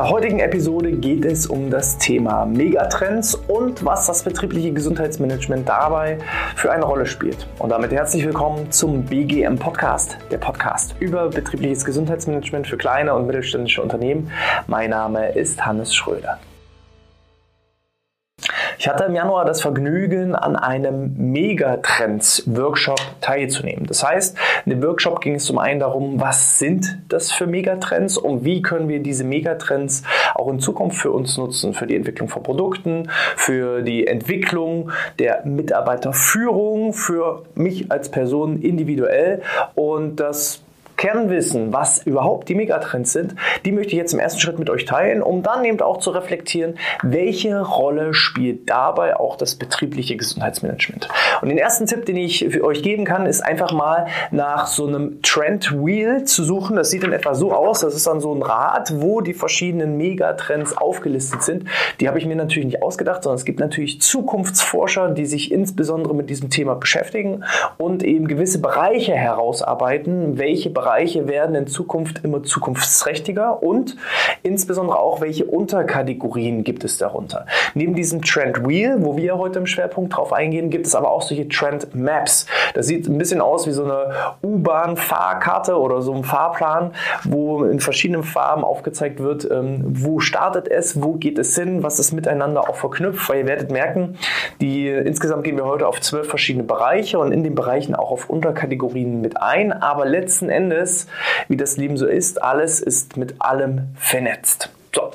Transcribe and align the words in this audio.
der 0.00 0.08
heutigen 0.08 0.38
Episode 0.38 0.92
geht 0.92 1.26
es 1.26 1.46
um 1.46 1.68
das 1.68 1.98
Thema 1.98 2.46
Megatrends 2.46 3.34
und 3.34 3.84
was 3.84 4.06
das 4.06 4.22
betriebliche 4.22 4.72
Gesundheitsmanagement 4.72 5.68
dabei 5.68 6.16
für 6.56 6.72
eine 6.72 6.84
Rolle 6.84 7.04
spielt. 7.04 7.46
Und 7.58 7.68
damit 7.68 7.92
herzlich 7.92 8.24
willkommen 8.24 8.72
zum 8.72 9.04
BGM 9.04 9.58
Podcast, 9.58 10.16
der 10.30 10.38
Podcast 10.38 10.94
über 11.00 11.28
betriebliches 11.28 11.84
Gesundheitsmanagement 11.84 12.66
für 12.66 12.78
kleine 12.78 13.14
und 13.14 13.26
mittelständische 13.26 13.82
Unternehmen. 13.82 14.30
Mein 14.66 14.88
Name 14.88 15.32
ist 15.32 15.66
Hannes 15.66 15.94
Schröder. 15.94 16.38
Ich 18.80 18.88
hatte 18.88 19.04
im 19.04 19.14
Januar 19.14 19.44
das 19.44 19.60
Vergnügen, 19.60 20.34
an 20.34 20.56
einem 20.56 21.12
Megatrends-Workshop 21.18 22.98
teilzunehmen. 23.20 23.84
Das 23.84 24.02
heißt, 24.02 24.38
in 24.64 24.70
dem 24.70 24.82
Workshop 24.82 25.20
ging 25.20 25.34
es 25.34 25.44
zum 25.44 25.58
einen 25.58 25.80
darum, 25.80 26.18
was 26.18 26.58
sind 26.58 26.98
das 27.10 27.30
für 27.30 27.46
Megatrends 27.46 28.16
und 28.16 28.42
wie 28.46 28.62
können 28.62 28.88
wir 28.88 29.02
diese 29.02 29.22
Megatrends 29.22 30.02
auch 30.34 30.48
in 30.48 30.60
Zukunft 30.60 30.96
für 30.96 31.10
uns 31.10 31.36
nutzen, 31.36 31.74
für 31.74 31.86
die 31.86 31.94
Entwicklung 31.94 32.30
von 32.30 32.42
Produkten, 32.42 33.10
für 33.36 33.82
die 33.82 34.06
Entwicklung 34.06 34.90
der 35.18 35.44
Mitarbeiterführung, 35.44 36.94
für 36.94 37.42
mich 37.54 37.92
als 37.92 38.10
Person 38.10 38.62
individuell 38.62 39.42
und 39.74 40.16
das 40.16 40.62
Kernwissen, 41.00 41.72
was 41.72 42.02
überhaupt 42.02 42.50
die 42.50 42.54
Megatrends 42.54 43.14
sind, 43.14 43.34
die 43.64 43.72
möchte 43.72 43.92
ich 43.92 43.96
jetzt 43.96 44.12
im 44.12 44.18
ersten 44.18 44.38
Schritt 44.38 44.58
mit 44.58 44.68
euch 44.68 44.84
teilen, 44.84 45.22
um 45.22 45.42
dann 45.42 45.64
eben 45.64 45.80
auch 45.80 45.96
zu 45.96 46.10
reflektieren, 46.10 46.74
welche 47.02 47.58
Rolle 47.58 48.12
spielt 48.12 48.68
dabei 48.68 49.16
auch 49.16 49.36
das 49.36 49.54
betriebliche 49.54 50.18
Gesundheitsmanagement. 50.18 51.08
Und 51.40 51.48
den 51.48 51.56
ersten 51.56 51.86
Tipp, 51.86 52.04
den 52.04 52.18
ich 52.18 52.46
für 52.50 52.62
euch 52.64 52.82
geben 52.82 53.06
kann, 53.06 53.24
ist 53.24 53.40
einfach 53.40 53.72
mal 53.72 54.08
nach 54.30 54.66
so 54.66 54.86
einem 54.86 55.22
Trend 55.22 55.72
Wheel 55.72 56.24
zu 56.24 56.44
suchen. 56.44 56.76
Das 56.76 56.90
sieht 56.90 57.02
in 57.02 57.14
etwa 57.14 57.34
so 57.34 57.54
aus. 57.54 57.80
Das 57.80 57.94
ist 57.94 58.06
dann 58.06 58.20
so 58.20 58.34
ein 58.34 58.42
Rad, 58.42 58.92
wo 59.00 59.22
die 59.22 59.32
verschiedenen 59.32 59.96
Megatrends 59.96 60.76
aufgelistet 60.76 61.42
sind. 61.42 61.64
Die 62.00 62.08
habe 62.08 62.18
ich 62.18 62.26
mir 62.26 62.36
natürlich 62.36 62.66
nicht 62.66 62.82
ausgedacht, 62.82 63.22
sondern 63.22 63.38
es 63.38 63.46
gibt 63.46 63.58
natürlich 63.58 64.02
Zukunftsforscher, 64.02 65.12
die 65.12 65.24
sich 65.24 65.50
insbesondere 65.50 66.14
mit 66.14 66.28
diesem 66.28 66.50
Thema 66.50 66.74
beschäftigen 66.74 67.44
und 67.78 68.02
eben 68.02 68.28
gewisse 68.28 68.60
Bereiche 68.60 69.14
herausarbeiten, 69.14 70.36
welche 70.36 70.68
Bereiche 70.68 70.89
Bereiche 70.90 71.28
werden 71.28 71.54
in 71.54 71.68
Zukunft 71.68 72.24
immer 72.24 72.42
zukunftsträchtiger 72.42 73.62
und 73.62 73.96
insbesondere 74.42 74.98
auch, 74.98 75.20
welche 75.20 75.44
Unterkategorien 75.44 76.64
gibt 76.64 76.82
es 76.82 76.98
darunter. 76.98 77.46
Neben 77.74 77.94
diesem 77.94 78.22
Trend 78.22 78.66
Wheel, 78.66 78.96
wo 78.98 79.16
wir 79.16 79.38
heute 79.38 79.60
im 79.60 79.66
Schwerpunkt 79.66 80.16
drauf 80.16 80.32
eingehen, 80.32 80.68
gibt 80.68 80.88
es 80.88 80.96
aber 80.96 81.12
auch 81.12 81.22
solche 81.22 81.48
Trend 81.48 81.94
Maps. 81.94 82.46
Das 82.74 82.88
sieht 82.88 83.06
ein 83.06 83.18
bisschen 83.18 83.40
aus 83.40 83.68
wie 83.68 83.70
so 83.70 83.84
eine 83.84 84.10
U-Bahn-Fahrkarte 84.42 85.78
oder 85.78 86.02
so 86.02 86.12
ein 86.12 86.24
Fahrplan, 86.24 86.90
wo 87.22 87.62
in 87.62 87.78
verschiedenen 87.78 88.24
Farben 88.24 88.64
aufgezeigt 88.64 89.20
wird, 89.20 89.48
ähm, 89.48 89.84
wo 89.86 90.18
startet 90.18 90.66
es, 90.66 91.00
wo 91.00 91.12
geht 91.12 91.38
es 91.38 91.54
hin, 91.56 91.84
was 91.84 92.00
ist 92.00 92.10
miteinander 92.10 92.68
auch 92.68 92.74
verknüpft, 92.74 93.28
weil 93.28 93.38
ihr 93.38 93.46
werdet 93.46 93.70
merken, 93.70 94.16
die, 94.60 94.88
insgesamt 94.88 95.44
gehen 95.44 95.56
wir 95.56 95.66
heute 95.66 95.86
auf 95.86 96.00
zwölf 96.00 96.26
verschiedene 96.26 96.64
Bereiche 96.64 97.20
und 97.20 97.30
in 97.30 97.44
den 97.44 97.54
Bereichen 97.54 97.94
auch 97.94 98.10
auf 98.10 98.28
Unterkategorien 98.28 99.20
mit 99.20 99.40
ein, 99.40 99.72
aber 99.72 100.04
letzten 100.04 100.48
Endes 100.48 100.79
alles, 100.80 101.06
wie 101.48 101.56
das 101.56 101.76
Leben 101.76 101.98
so 101.98 102.06
ist, 102.06 102.42
alles 102.42 102.80
ist 102.80 103.18
mit 103.18 103.34
allem 103.38 103.88
vernetzt. 103.96 104.70
So, 104.94 105.10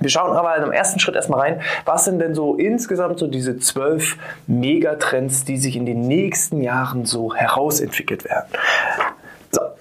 wir 0.00 0.08
schauen 0.08 0.36
aber 0.36 0.56
im 0.56 0.70
ersten 0.70 1.00
Schritt 1.00 1.16
erstmal 1.16 1.40
rein, 1.40 1.60
was 1.84 2.04
sind 2.04 2.20
denn 2.20 2.34
so 2.34 2.54
insgesamt 2.54 3.18
so 3.18 3.26
diese 3.26 3.58
zwölf 3.58 4.16
Megatrends, 4.46 5.44
die 5.44 5.58
sich 5.58 5.74
in 5.74 5.84
den 5.84 6.02
nächsten 6.02 6.62
Jahren 6.62 7.06
so 7.06 7.34
herausentwickelt 7.34 8.24
werden. 8.24 8.46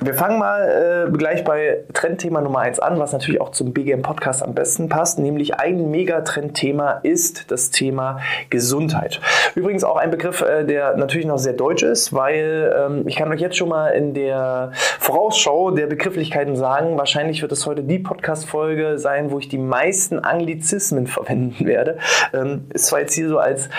Wir 0.01 0.13
fangen 0.13 0.39
mal 0.39 1.09
äh, 1.09 1.17
gleich 1.17 1.43
bei 1.43 1.83
Trendthema 1.91 2.39
Nummer 2.39 2.59
1 2.59 2.79
an, 2.79 2.99
was 2.99 3.11
natürlich 3.11 3.41
auch 3.41 3.49
zum 3.49 3.73
BGM 3.73 4.01
Podcast 4.01 4.41
am 4.41 4.55
besten 4.55 4.87
passt, 4.87 5.19
nämlich 5.19 5.55
ein 5.55 5.91
Megatrendthema 5.91 7.01
ist 7.03 7.51
das 7.51 7.69
Thema 7.69 8.21
Gesundheit. 8.49 9.19
Übrigens 9.55 9.83
auch 9.83 9.97
ein 9.97 10.09
Begriff, 10.09 10.39
äh, 10.39 10.63
der 10.63 10.95
natürlich 10.95 11.25
noch 11.25 11.37
sehr 11.37 11.51
deutsch 11.51 11.83
ist, 11.83 12.13
weil 12.13 12.73
ähm, 12.77 13.07
ich 13.09 13.17
kann 13.17 13.29
euch 13.29 13.41
jetzt 13.41 13.57
schon 13.57 13.67
mal 13.67 13.89
in 13.89 14.13
der 14.13 14.71
Vorausschau 14.99 15.71
der 15.71 15.87
Begrifflichkeiten 15.87 16.55
sagen, 16.55 16.97
wahrscheinlich 16.97 17.41
wird 17.41 17.51
es 17.51 17.65
heute 17.65 17.83
die 17.83 17.99
Podcast-Folge 17.99 18.99
sein, 18.99 19.31
wo 19.31 19.39
ich 19.39 19.49
die 19.49 19.57
meisten 19.57 20.19
Anglizismen 20.19 21.07
verwenden 21.07 21.65
werde. 21.67 21.97
Ähm, 22.33 22.67
ist 22.73 22.85
zwar 22.85 23.01
jetzt 23.01 23.15
hier 23.15 23.27
so 23.27 23.37
als 23.37 23.69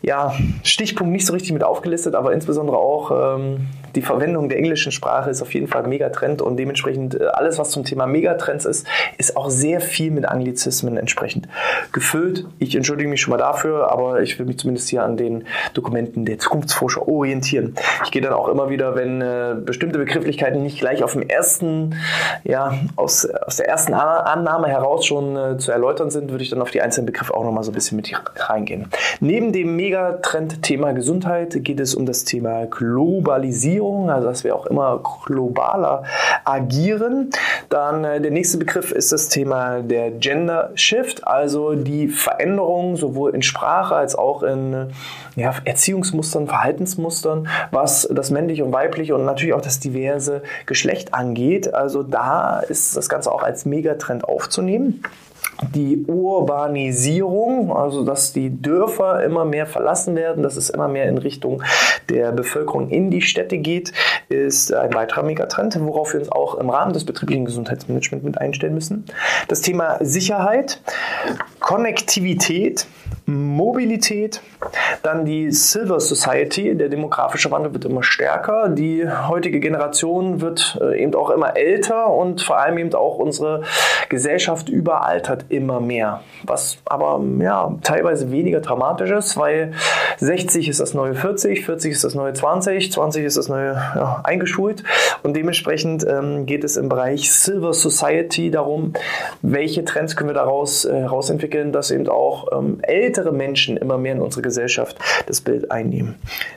ja, 0.00 0.32
Stichpunkt 0.62 1.12
nicht 1.12 1.26
so 1.26 1.34
richtig 1.34 1.52
mit 1.52 1.64
aufgelistet, 1.64 2.14
aber 2.14 2.32
insbesondere 2.32 2.78
auch 2.78 3.36
ähm, 3.36 3.68
die 3.96 4.02
Verwendung 4.02 4.48
der 4.48 4.58
englischen 4.58 4.92
Sprache 4.92 5.30
ist 5.30 5.42
auf 5.42 5.54
jeden 5.54 5.66
Fall 5.66 5.86
Megatrend 5.86 6.42
und 6.42 6.56
dementsprechend 6.56 7.18
äh, 7.18 7.24
alles, 7.24 7.58
was 7.58 7.70
zum 7.70 7.84
Thema 7.84 8.06
Megatrends 8.06 8.64
ist, 8.66 8.86
ist 9.18 9.36
auch 9.36 9.50
sehr 9.50 9.80
viel 9.80 10.10
mit 10.10 10.26
Anglizismen 10.28 10.96
entsprechend 10.96 11.48
gefüllt. 11.92 12.46
Ich 12.58 12.76
entschuldige 12.76 13.08
mich 13.08 13.22
schon 13.22 13.32
mal 13.32 13.38
dafür, 13.38 13.90
aber 13.90 14.20
ich 14.20 14.38
will 14.38 14.46
mich 14.46 14.58
zumindest 14.58 14.88
hier 14.88 15.02
an 15.02 15.16
den 15.16 15.44
Dokumenten 15.74 16.26
der 16.26 16.38
Zukunftsforscher 16.38 17.08
orientieren. 17.08 17.74
Ich 18.04 18.10
gehe 18.10 18.22
dann 18.22 18.34
auch 18.34 18.48
immer 18.48 18.68
wieder, 18.68 18.94
wenn 18.94 19.22
äh, 19.22 19.56
bestimmte 19.58 19.98
Begrifflichkeiten 19.98 20.62
nicht 20.62 20.78
gleich 20.78 21.02
auf 21.02 21.12
dem 21.12 21.22
ersten, 21.22 21.94
ja, 22.44 22.74
aus, 22.96 23.26
aus 23.26 23.56
der 23.56 23.68
ersten 23.68 23.94
Annahme 23.94 24.68
heraus 24.68 25.06
schon 25.06 25.36
äh, 25.36 25.56
zu 25.58 25.72
erläutern 25.72 26.10
sind, 26.10 26.30
würde 26.30 26.44
ich 26.44 26.50
dann 26.50 26.60
auf 26.60 26.70
die 26.70 26.82
einzelnen 26.82 27.06
Begriffe 27.06 27.34
auch 27.34 27.44
nochmal 27.44 27.64
so 27.64 27.70
ein 27.70 27.74
bisschen 27.74 27.96
mit 27.96 28.12
reingehen. 28.36 28.88
Neben 29.20 29.52
dem 29.52 29.74
Megatrend-Thema 29.76 30.92
Gesundheit 30.92 31.64
geht 31.64 31.80
es 31.80 31.94
um 31.94 32.04
das 32.04 32.24
Thema 32.24 32.66
Globalisierung. 32.66 33.85
Globalisierung, 33.86 34.10
also 34.10 34.28
dass 34.28 34.44
wir 34.44 34.54
auch 34.54 34.66
immer 34.66 35.00
globaler 35.24 36.04
agieren. 36.44 37.30
Dann 37.68 38.04
äh, 38.04 38.20
der 38.20 38.30
nächste 38.30 38.58
Begriff 38.58 38.92
ist 38.92 39.12
das 39.12 39.28
Thema 39.28 39.80
der 39.80 40.10
Gender 40.10 40.70
Shift, 40.74 41.26
also 41.26 41.74
die 41.74 42.08
Veränderung 42.08 42.96
sowohl 42.96 43.34
in 43.34 43.42
Sprache 43.42 43.94
als 43.94 44.14
auch 44.14 44.42
in 44.42 44.88
ja, 45.36 45.54
Erziehungsmustern, 45.64 46.46
Verhaltensmustern, 46.46 47.48
was 47.70 48.08
das 48.10 48.30
männliche 48.30 48.64
und 48.64 48.72
weibliche 48.72 49.14
und 49.14 49.24
natürlich 49.24 49.54
auch 49.54 49.60
das 49.60 49.80
diverse 49.80 50.42
Geschlecht 50.66 51.14
angeht. 51.14 51.74
Also 51.74 52.02
da 52.02 52.60
ist 52.60 52.96
das 52.96 53.08
Ganze 53.08 53.32
auch 53.32 53.42
als 53.42 53.66
Megatrend 53.66 54.24
aufzunehmen 54.24 55.02
die 55.74 56.04
Urbanisierung, 56.06 57.74
also 57.74 58.04
dass 58.04 58.32
die 58.32 58.60
Dörfer 58.60 59.22
immer 59.24 59.44
mehr 59.44 59.66
verlassen 59.66 60.16
werden, 60.16 60.42
dass 60.42 60.56
es 60.56 60.70
immer 60.70 60.88
mehr 60.88 61.08
in 61.08 61.18
Richtung 61.18 61.62
der 62.08 62.32
Bevölkerung 62.32 62.90
in 62.90 63.10
die 63.10 63.22
Städte 63.22 63.58
geht, 63.58 63.92
ist 64.28 64.72
ein 64.72 64.94
weiterer 64.94 65.22
Megatrend, 65.22 65.78
worauf 65.80 66.12
wir 66.12 66.20
uns 66.20 66.30
auch 66.30 66.56
im 66.56 66.70
Rahmen 66.70 66.92
des 66.92 67.04
betrieblichen 67.04 67.44
Gesundheitsmanagements 67.44 68.24
mit 68.24 68.38
einstellen 68.38 68.74
müssen. 68.74 69.04
Das 69.48 69.60
Thema 69.62 69.98
Sicherheit, 70.00 70.80
Konnektivität, 71.60 72.86
Mobilität, 73.26 74.40
dann 75.02 75.24
die 75.24 75.50
Silver 75.50 75.98
Society, 75.98 76.76
der 76.76 76.88
demografische 76.88 77.50
Wandel 77.50 77.72
wird 77.72 77.84
immer 77.84 78.04
stärker, 78.04 78.68
die 78.68 79.04
heutige 79.08 79.58
Generation 79.58 80.40
wird 80.40 80.78
äh, 80.80 81.02
eben 81.02 81.14
auch 81.16 81.30
immer 81.30 81.56
älter 81.56 82.08
und 82.08 82.42
vor 82.42 82.58
allem 82.58 82.78
eben 82.78 82.94
auch 82.94 83.18
unsere 83.18 83.62
Gesellschaft 84.08 84.68
überaltert 84.68 85.46
immer 85.48 85.80
mehr, 85.80 86.20
was 86.44 86.78
aber 86.84 87.20
ja 87.40 87.74
teilweise 87.82 88.30
weniger 88.30 88.60
dramatisch 88.60 89.10
ist, 89.10 89.36
weil 89.36 89.72
60 90.18 90.68
ist 90.68 90.78
das 90.78 90.94
neue 90.94 91.14
40, 91.14 91.64
40 91.64 91.92
ist 91.92 92.04
das 92.04 92.14
neue 92.14 92.32
20, 92.32 92.92
20 92.92 93.24
ist 93.24 93.36
das 93.36 93.48
neue 93.48 93.72
ja, 93.72 94.20
eingeschult. 94.22 94.84
Und 95.22 95.34
dementsprechend 95.34 96.06
ähm, 96.08 96.46
geht 96.46 96.62
es 96.62 96.76
im 96.76 96.88
Bereich 96.88 97.32
Silver 97.32 97.72
Society 97.72 98.50
darum, 98.50 98.92
welche 99.42 99.84
Trends 99.84 100.14
können 100.14 100.30
wir 100.30 100.34
daraus 100.34 100.84
äh, 100.84 101.06
dass 101.72 101.90
eben 101.90 102.08
auch 102.08 102.46
ähm, 102.52 102.78
älter 102.82 103.15
ältere 103.16 103.32
Menschen 103.32 103.78
immer 103.78 103.96
mehr 103.96 104.12
in 104.12 104.20
unsere 104.20 104.42
Gesellschaft 104.42 104.98
das 105.26 105.40
Bild 105.40 105.70
einnehmen. 105.70 106.16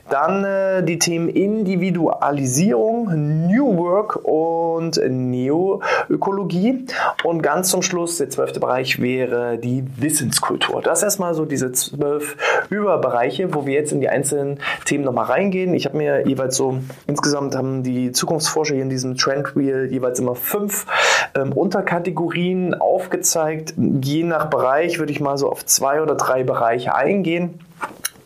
Dann 0.09 0.43
äh, 0.43 0.83
die 0.83 0.99
Themen 0.99 1.29
Individualisierung, 1.29 3.47
New 3.47 3.77
Work 3.77 4.19
und 4.23 4.99
Neoökologie. 5.07 6.85
Und 7.23 7.41
ganz 7.41 7.69
zum 7.69 7.81
Schluss, 7.81 8.17
der 8.17 8.29
zwölfte 8.29 8.59
Bereich 8.59 9.01
wäre 9.01 9.57
die 9.57 9.85
Wissenskultur. 9.97 10.81
Das 10.81 11.01
erstmal 11.01 11.33
so 11.33 11.45
diese 11.45 11.71
zwölf 11.71 12.35
Überbereiche, 12.69 13.53
wo 13.53 13.65
wir 13.65 13.73
jetzt 13.73 13.93
in 13.93 14.01
die 14.01 14.09
einzelnen 14.09 14.59
Themen 14.85 15.05
nochmal 15.05 15.25
reingehen. 15.25 15.73
Ich 15.73 15.85
habe 15.85 15.97
mir 15.97 16.27
jeweils 16.27 16.57
so, 16.57 16.79
insgesamt 17.07 17.55
haben 17.55 17.83
die 17.83 18.11
Zukunftsforscher 18.11 18.73
hier 18.73 18.83
in 18.83 18.89
diesem 18.89 19.15
Trend 19.15 19.55
Wheel 19.55 19.87
jeweils 19.89 20.19
immer 20.19 20.35
fünf 20.35 20.85
ähm, 21.35 21.53
Unterkategorien 21.53 22.73
aufgezeigt. 22.73 23.73
Je 23.77 24.23
nach 24.23 24.49
Bereich 24.49 24.99
würde 24.99 25.11
ich 25.11 25.19
mal 25.19 25.37
so 25.37 25.49
auf 25.49 25.65
zwei 25.65 26.01
oder 26.01 26.15
drei 26.15 26.43
Bereiche 26.43 26.95
eingehen. 26.95 27.59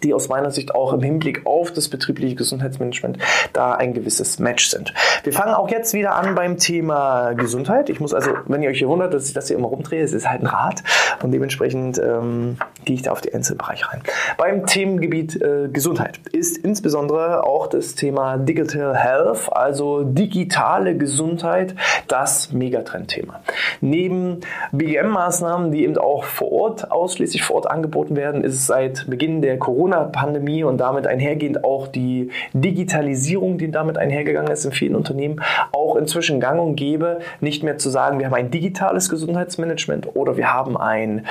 Die 0.03 0.13
aus 0.13 0.29
meiner 0.29 0.51
Sicht 0.51 0.75
auch 0.75 0.93
im 0.93 1.01
Hinblick 1.01 1.45
auf 1.45 1.71
das 1.71 1.89
betriebliche 1.89 2.35
Gesundheitsmanagement 2.35 3.17
da 3.53 3.73
ein 3.73 3.93
gewisses 3.93 4.39
Match 4.39 4.67
sind. 4.67 4.93
Wir 5.23 5.33
fangen 5.33 5.53
auch 5.53 5.69
jetzt 5.69 5.93
wieder 5.93 6.15
an 6.15 6.35
beim 6.35 6.57
Thema 6.57 7.33
Gesundheit. 7.33 7.89
Ich 7.89 7.99
muss 7.99 8.13
also, 8.13 8.31
wenn 8.45 8.61
ihr 8.61 8.69
euch 8.69 8.79
hier 8.79 8.89
wundert, 8.89 9.13
dass 9.13 9.27
ich 9.27 9.33
das 9.33 9.47
hier 9.47 9.57
immer 9.57 9.67
rumdrehe, 9.67 10.03
es 10.03 10.13
ist 10.13 10.29
halt 10.29 10.41
ein 10.41 10.47
Rad 10.47 10.83
und 11.21 11.31
dementsprechend 11.31 11.99
ähm, 11.99 12.57
gehe 12.85 12.95
ich 12.95 13.01
da 13.03 13.11
auf 13.11 13.21
die 13.21 13.33
Einzelbereiche 13.33 13.89
rein. 13.89 14.01
Beim 14.37 14.65
Themengebiet 14.65 15.41
äh, 15.41 15.69
Gesundheit 15.71 16.19
ist 16.31 16.57
insbesondere 16.57 17.45
auch 17.45 17.67
das 17.67 17.95
Thema 17.95 18.37
Digital 18.37 18.95
Health, 18.95 19.49
also 19.51 20.03
digitale 20.03 20.97
Gesundheit, 20.97 21.75
das 22.07 22.51
Megatrendthema. 22.51 23.41
Neben 23.81 24.41
BGM-Maßnahmen, 24.71 25.71
die 25.71 25.83
eben 25.83 25.97
auch 25.97 26.23
vor 26.23 26.51
Ort, 26.51 26.91
ausschließlich 26.91 27.43
vor 27.43 27.57
Ort 27.57 27.71
angeboten 27.71 28.15
werden, 28.15 28.43
ist 28.43 28.55
es 28.55 28.67
seit 28.67 29.09
Beginn 29.09 29.41
der 29.41 29.57
Corona-Pandemie 29.93 30.63
und 30.63 30.77
damit 30.77 31.07
einhergehend 31.07 31.63
auch 31.63 31.87
die 31.87 32.31
Digitalisierung, 32.53 33.57
die 33.57 33.71
damit 33.71 33.97
einhergegangen 33.97 34.51
ist 34.51 34.65
in 34.65 34.71
vielen 34.71 34.95
Unternehmen, 34.95 35.41
auch 35.71 35.95
inzwischen 35.95 36.39
gang 36.39 36.59
und 36.59 36.75
gäbe, 36.75 37.19
nicht 37.39 37.63
mehr 37.63 37.77
zu 37.77 37.89
sagen, 37.89 38.19
wir 38.19 38.25
haben 38.25 38.33
ein 38.33 38.51
digitales 38.51 39.09
Gesundheitsmanagement 39.09 40.15
oder 40.15 40.37
wir 40.37 40.53
haben 40.53 40.77
ein 40.77 41.25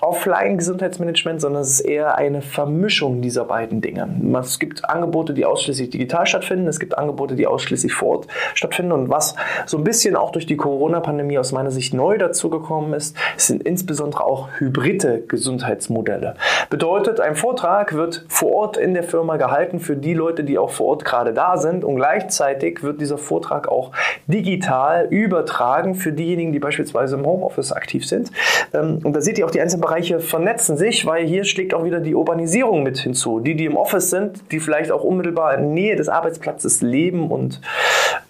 Offline-Gesundheitsmanagement, 0.00 1.40
sondern 1.40 1.62
es 1.62 1.80
ist 1.80 1.80
eher 1.80 2.16
eine 2.16 2.42
Vermischung 2.42 3.20
dieser 3.20 3.44
beiden 3.44 3.80
Dinge. 3.80 4.08
Es 4.40 4.58
gibt 4.58 4.88
Angebote, 4.88 5.34
die 5.34 5.44
ausschließlich 5.44 5.90
digital 5.90 6.26
stattfinden, 6.26 6.66
es 6.68 6.80
gibt 6.80 6.96
Angebote, 6.96 7.34
die 7.34 7.46
ausschließlich 7.46 7.92
vor 7.92 8.08
Ort 8.08 8.26
stattfinden 8.54 8.92
und 8.92 9.08
was 9.08 9.34
so 9.66 9.76
ein 9.78 9.84
bisschen 9.84 10.16
auch 10.16 10.30
durch 10.30 10.46
die 10.46 10.56
Corona-Pandemie 10.56 11.38
aus 11.38 11.52
meiner 11.52 11.70
Sicht 11.70 11.94
neu 11.94 12.18
dazugekommen 12.18 12.92
ist, 12.94 13.16
sind 13.36 13.62
insbesondere 13.62 14.24
auch 14.24 14.48
hybride 14.58 15.22
Gesundheitsmodelle. 15.26 16.34
Bedeutet, 16.70 17.20
ein 17.20 17.34
Vortrag 17.34 17.94
wird 17.94 18.07
vor 18.28 18.52
Ort 18.52 18.76
in 18.76 18.94
der 18.94 19.02
Firma 19.02 19.36
gehalten 19.36 19.80
für 19.80 19.96
die 19.96 20.14
Leute, 20.14 20.44
die 20.44 20.58
auch 20.58 20.70
vor 20.70 20.86
Ort 20.86 21.04
gerade 21.04 21.32
da 21.32 21.56
sind 21.56 21.84
und 21.84 21.96
gleichzeitig 21.96 22.82
wird 22.82 23.00
dieser 23.00 23.18
Vortrag 23.18 23.68
auch 23.68 23.92
digital 24.26 25.06
übertragen 25.10 25.94
für 25.94 26.12
diejenigen, 26.12 26.52
die 26.52 26.58
beispielsweise 26.58 27.16
im 27.16 27.26
Homeoffice 27.26 27.72
aktiv 27.72 28.06
sind. 28.06 28.30
Ähm, 28.72 29.00
und 29.04 29.14
da 29.14 29.20
seht 29.20 29.38
ihr 29.38 29.46
auch, 29.46 29.50
die 29.50 29.60
einzelnen 29.60 29.82
Bereiche 29.82 30.20
vernetzen 30.20 30.76
sich, 30.76 31.06
weil 31.06 31.26
hier 31.26 31.44
schlägt 31.44 31.74
auch 31.74 31.84
wieder 31.84 32.00
die 32.00 32.14
Urbanisierung 32.14 32.82
mit 32.82 32.98
hinzu. 32.98 33.40
Die, 33.40 33.54
die 33.54 33.64
im 33.64 33.76
Office 33.76 34.10
sind, 34.10 34.52
die 34.52 34.60
vielleicht 34.60 34.90
auch 34.90 35.04
unmittelbar 35.04 35.54
in 35.54 35.74
Nähe 35.74 35.96
des 35.96 36.08
Arbeitsplatzes 36.08 36.82
leben 36.82 37.30
und 37.30 37.60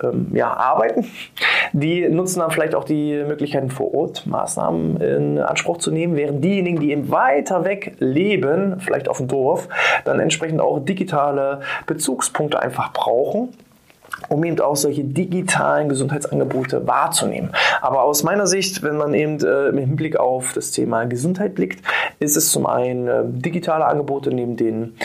ähm, 0.03 0.29
ja, 0.33 0.53
arbeiten, 0.53 1.07
die 1.73 2.09
nutzen 2.09 2.41
dann 2.41 2.51
vielleicht 2.51 2.75
auch 2.75 2.85
die 2.85 3.23
Möglichkeiten 3.27 3.71
vor 3.71 3.95
Ort, 3.95 4.27
Maßnahmen 4.27 5.01
in 5.01 5.39
Anspruch 5.39 5.79
zu 5.79 5.91
nehmen, 5.91 6.17
während 6.17 6.43
diejenigen, 6.45 6.81
die 6.81 6.93
eben 6.93 7.11
weiter 7.11 7.65
weg 7.65 7.97
leben, 7.99 8.81
vielleicht 8.81 9.09
auf 9.09 9.19
dem 9.19 9.29
Dorf, 9.29 9.69
dann 10.05 10.21
entsprechend 10.21 10.61
auch 10.61 10.79
digitale 10.81 11.61
Bezugspunkte 11.87 12.61
einfach 12.61 12.93
brauchen 12.93 13.51
um 14.29 14.45
eben 14.45 14.61
auch 14.61 14.77
solche 14.77 15.05
digitalen 15.05 15.89
Gesundheitsangebote 15.89 16.87
wahrzunehmen. 16.87 17.51
Aber 17.81 18.03
aus 18.03 18.23
meiner 18.23 18.47
Sicht, 18.47 18.83
wenn 18.83 18.97
man 18.97 19.15
eben 19.15 19.39
äh, 19.45 19.69
im 19.69 19.79
Hinblick 19.79 20.17
auf 20.17 20.53
das 20.53 20.71
Thema 20.71 21.05
Gesundheit 21.05 21.55
blickt, 21.55 21.85
ist 22.19 22.37
es 22.37 22.51
zum 22.51 22.67
einen 22.67 23.09
äh, 23.09 23.23
digitale 23.25 23.87
Angebote 23.87 24.31
neben 24.31 24.57
den 24.57 24.97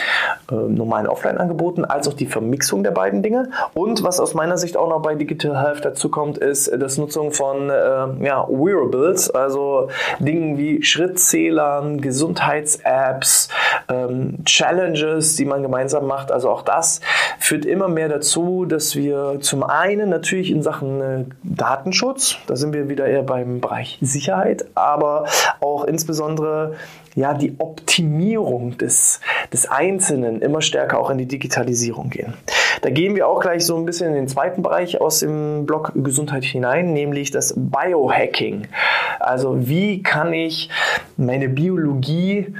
äh, 0.50 0.54
normalen 0.54 1.06
Offline-Angeboten, 1.06 1.84
als 1.84 2.08
auch 2.08 2.14
die 2.14 2.26
Vermixung 2.26 2.82
der 2.82 2.90
beiden 2.90 3.22
Dinge. 3.22 3.50
Und 3.74 4.02
was 4.02 4.20
aus 4.20 4.34
meiner 4.34 4.58
Sicht 4.58 4.76
auch 4.76 4.88
noch 4.88 5.02
bei 5.02 5.14
Digital 5.14 5.60
Health 5.60 5.84
dazu 5.84 6.10
kommt, 6.10 6.38
ist 6.38 6.68
äh, 6.68 6.78
das 6.78 6.98
Nutzung 6.98 7.32
von 7.32 7.70
äh, 7.70 7.72
ja, 8.24 8.46
Wearables, 8.48 9.30
also 9.30 9.88
Dingen 10.18 10.58
wie 10.58 10.82
Schrittzählern, 10.82 12.00
Gesundheits-Apps, 12.00 13.48
ähm, 13.88 14.44
Challenges, 14.44 15.36
die 15.36 15.44
man 15.44 15.62
gemeinsam 15.62 16.06
macht. 16.06 16.32
Also 16.32 16.50
auch 16.50 16.62
das 16.62 17.00
führt 17.38 17.64
immer 17.64 17.88
mehr 17.88 18.08
dazu, 18.08 18.64
dass 18.64 18.96
wir 18.96 19.38
zum 19.40 19.62
einen 19.62 20.08
natürlich 20.08 20.50
in 20.50 20.62
Sachen 20.62 21.00
äh, 21.00 21.24
Datenschutz, 21.42 22.36
da 22.46 22.56
sind 22.56 22.72
wir 22.72 22.88
wieder 22.88 23.06
eher 23.06 23.22
beim 23.22 23.60
Bereich 23.60 23.98
Sicherheit, 24.00 24.66
aber 24.74 25.26
auch 25.60 25.84
insbesondere 25.84 26.74
ja, 27.14 27.32
die 27.32 27.54
Optimierung 27.58 28.76
des, 28.76 29.20
des 29.52 29.66
Einzelnen 29.70 30.23
immer 30.24 30.62
stärker 30.62 30.98
auch 30.98 31.10
in 31.10 31.18
die 31.18 31.26
Digitalisierung 31.26 32.10
gehen. 32.10 32.34
Da 32.82 32.90
gehen 32.90 33.14
wir 33.14 33.28
auch 33.28 33.40
gleich 33.40 33.64
so 33.64 33.76
ein 33.76 33.84
bisschen 33.84 34.08
in 34.08 34.14
den 34.14 34.28
zweiten 34.28 34.62
Bereich 34.62 35.00
aus 35.00 35.20
dem 35.20 35.66
Blog 35.66 35.92
Gesundheit 35.94 36.44
hinein, 36.44 36.92
nämlich 36.92 37.30
das 37.30 37.54
Biohacking. 37.56 38.68
Also 39.20 39.68
wie 39.68 40.02
kann 40.02 40.32
ich 40.32 40.68
meine 41.16 41.48
Biologie 41.48 42.54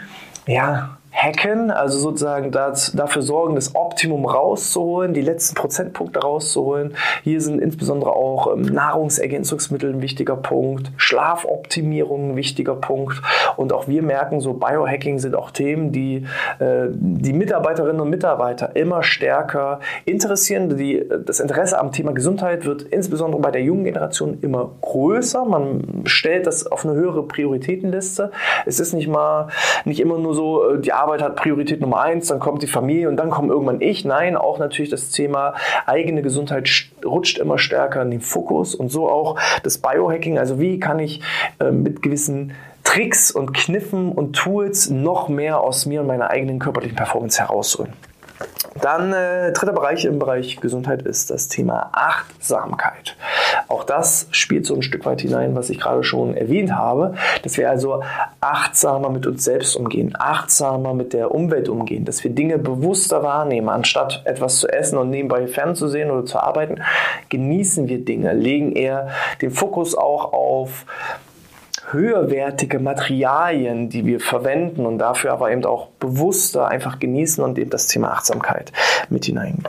ja, 0.47 0.99
hacken, 1.15 1.71
also 1.71 1.99
sozusagen 1.99 2.51
das, 2.51 2.93
dafür 2.93 3.23
sorgen, 3.23 3.55
das 3.55 3.75
Optimum 3.75 4.27
rauszuholen, 4.27 5.15
die 5.15 5.21
letzten 5.21 5.55
Prozentpunkte 5.55 6.21
rauszuholen. 6.21 6.97
Hier 7.23 7.41
sind 7.41 7.61
insbesondere 7.61 8.11
auch 8.11 8.53
ähm, 8.53 8.63
Nahrungsergänzungsmittel 8.63 9.95
ein 9.95 10.03
wichtiger 10.03 10.37
Punkt, 10.37 10.91
Schlafoptimierung 10.97 12.33
ein 12.33 12.37
wichtiger 12.37 12.75
Punkt 12.75 13.23
und 13.57 13.73
auch 13.73 13.87
wir 13.87 14.03
merken, 14.03 14.41
so 14.41 14.55
Biohacking 14.55 15.21
sind 15.21 15.37
auch 15.37 15.53
Themen, 15.53 15.93
die 15.93 16.27
äh, 16.59 16.89
die 16.91 17.33
Mitarbeiterinnen 17.33 18.01
und 18.01 18.11
Mitarbeiter 18.11 18.75
immer 18.75 19.03
stärker 19.03 19.81
interessieren. 20.05 20.77
Die, 20.77 21.09
das 21.25 21.39
Interesse 21.39 21.79
am 21.79 21.93
Thema 21.93 22.13
Gesundheit 22.13 22.67
wird 22.67 22.83
insbesondere 22.83 23.41
bei 23.41 23.53
der 23.53 23.63
jungen 23.63 23.85
Generation 23.85 24.39
immer 24.41 24.73
größer. 24.81 25.45
Man 25.45 26.03
stellt 26.07 26.47
das 26.47 26.67
auf 26.67 26.85
eine 26.85 26.95
höhere 26.95 27.23
Prioritätenliste. 27.23 28.33
Es 28.67 28.81
ist 28.81 28.95
nicht 28.95 29.09
mal 29.09 29.49
nicht 29.85 30.01
immer 30.01 30.19
nur 30.19 30.35
so 30.35 30.71
äh, 30.71 30.81
die 30.81 30.93
Arbeit 31.05 31.23
hat 31.23 31.37
Priorität 31.37 31.81
Nummer 31.83 32.01
eins, 32.01 32.29
dann 32.29 32.41
kommt 32.41 32.63
die 32.63 32.67
Familie 32.67 33.09
und 33.11 33.17
dann 33.17 33.29
kommt 33.29 33.51
irgendwann 33.51 33.83
ich. 33.83 34.07
Nein, 34.07 34.37
auch 34.37 34.59
natürlich 34.59 34.91
das 34.91 35.11
Thema 35.11 35.55
eigene 35.85 36.23
Gesundheit 36.23 36.69
rutscht 37.05 37.37
immer 37.37 37.59
stärker 37.59 38.01
in 38.01 38.11
den 38.11 38.23
Fokus 38.23 38.75
und 38.75 38.89
so 38.89 39.11
auch 39.11 39.39
das 39.63 39.79
Biohacking. 39.79 40.39
Also 40.39 40.59
wie 40.59 40.81
kann 40.81 40.99
ich 40.99 41.21
äh, 41.61 41.71
mit 41.71 42.01
gewissen 42.01 42.55
Tricks 42.85 43.31
und 43.31 43.53
Kniffen 43.53 44.13
und 44.13 44.35
Tools 44.35 44.89
noch 44.89 45.29
mehr 45.29 45.61
aus 45.61 45.85
mir 45.85 46.01
und 46.01 46.07
meiner 46.07 46.31
eigenen 46.31 46.59
körperlichen 46.59 46.97
Performance 46.97 47.41
herausholen. 47.41 47.93
Dann 48.81 49.13
äh, 49.13 49.53
dritter 49.53 49.73
Bereich 49.73 50.05
im 50.05 50.19
Bereich 50.19 50.61
Gesundheit 50.61 51.03
ist 51.03 51.31
das 51.31 51.49
Thema 51.49 51.91
Achtsamkeit. 51.93 53.17
Auch 53.69 53.85
das 53.85 54.27
spielt 54.31 54.67
so 54.67 54.75
ein 54.75 54.83
Stück 54.83 55.05
weit 55.07 55.21
hinein, 55.21 55.55
was 55.55 55.71
ich 55.71 55.81
gerade 55.81 56.05
schon 56.05 56.37
erwähnt 56.37 56.73
habe, 56.73 57.15
dass 57.43 57.57
wir 57.57 57.71
also 57.71 58.03
achtsamer 58.41 59.11
mit 59.11 59.27
uns 59.27 59.45
selbst 59.45 59.77
umgehen, 59.77 60.15
achtsamer 60.19 60.95
mit 60.95 61.13
der 61.13 61.35
Umwelt 61.35 61.69
umgehen, 61.69 62.05
dass 62.05 62.25
wir 62.25 62.31
Dinge 62.31 62.59
bewusster 62.59 63.23
wahrnehmen, 63.23 63.69
anstatt 63.69 64.23
etwas 64.25 64.59
zu 64.59 64.69
essen 64.69 64.99
und 64.99 65.11
nebenbei 65.11 65.47
fernzusehen 65.47 66.11
oder 66.11 66.25
zu 66.25 66.39
arbeiten, 66.39 66.83
genießen 67.29 67.89
wir 67.89 68.05
Dinge, 68.05 68.33
legen 68.33 68.73
eher 68.73 69.09
den 69.41 69.51
Fokus 69.51 69.95
auch 69.95 70.33
auf 70.33 70.85
höherwertige 71.95 72.79
Materialien, 72.79 73.89
die 73.89 74.05
wir 74.05 74.21
verwenden 74.21 74.85
und 74.85 74.99
dafür 74.99 75.33
aber 75.33 75.51
eben 75.51 75.65
auch 75.65 75.89
bewusster 75.99 76.69
einfach 76.69 76.99
genießen 76.99 77.43
und 77.43 77.59
eben 77.59 77.71
das 77.71 77.87
Thema 77.87 78.13
Achtsamkeit 78.13 78.73
mit 79.09 79.25
hineingehen. 79.25 79.69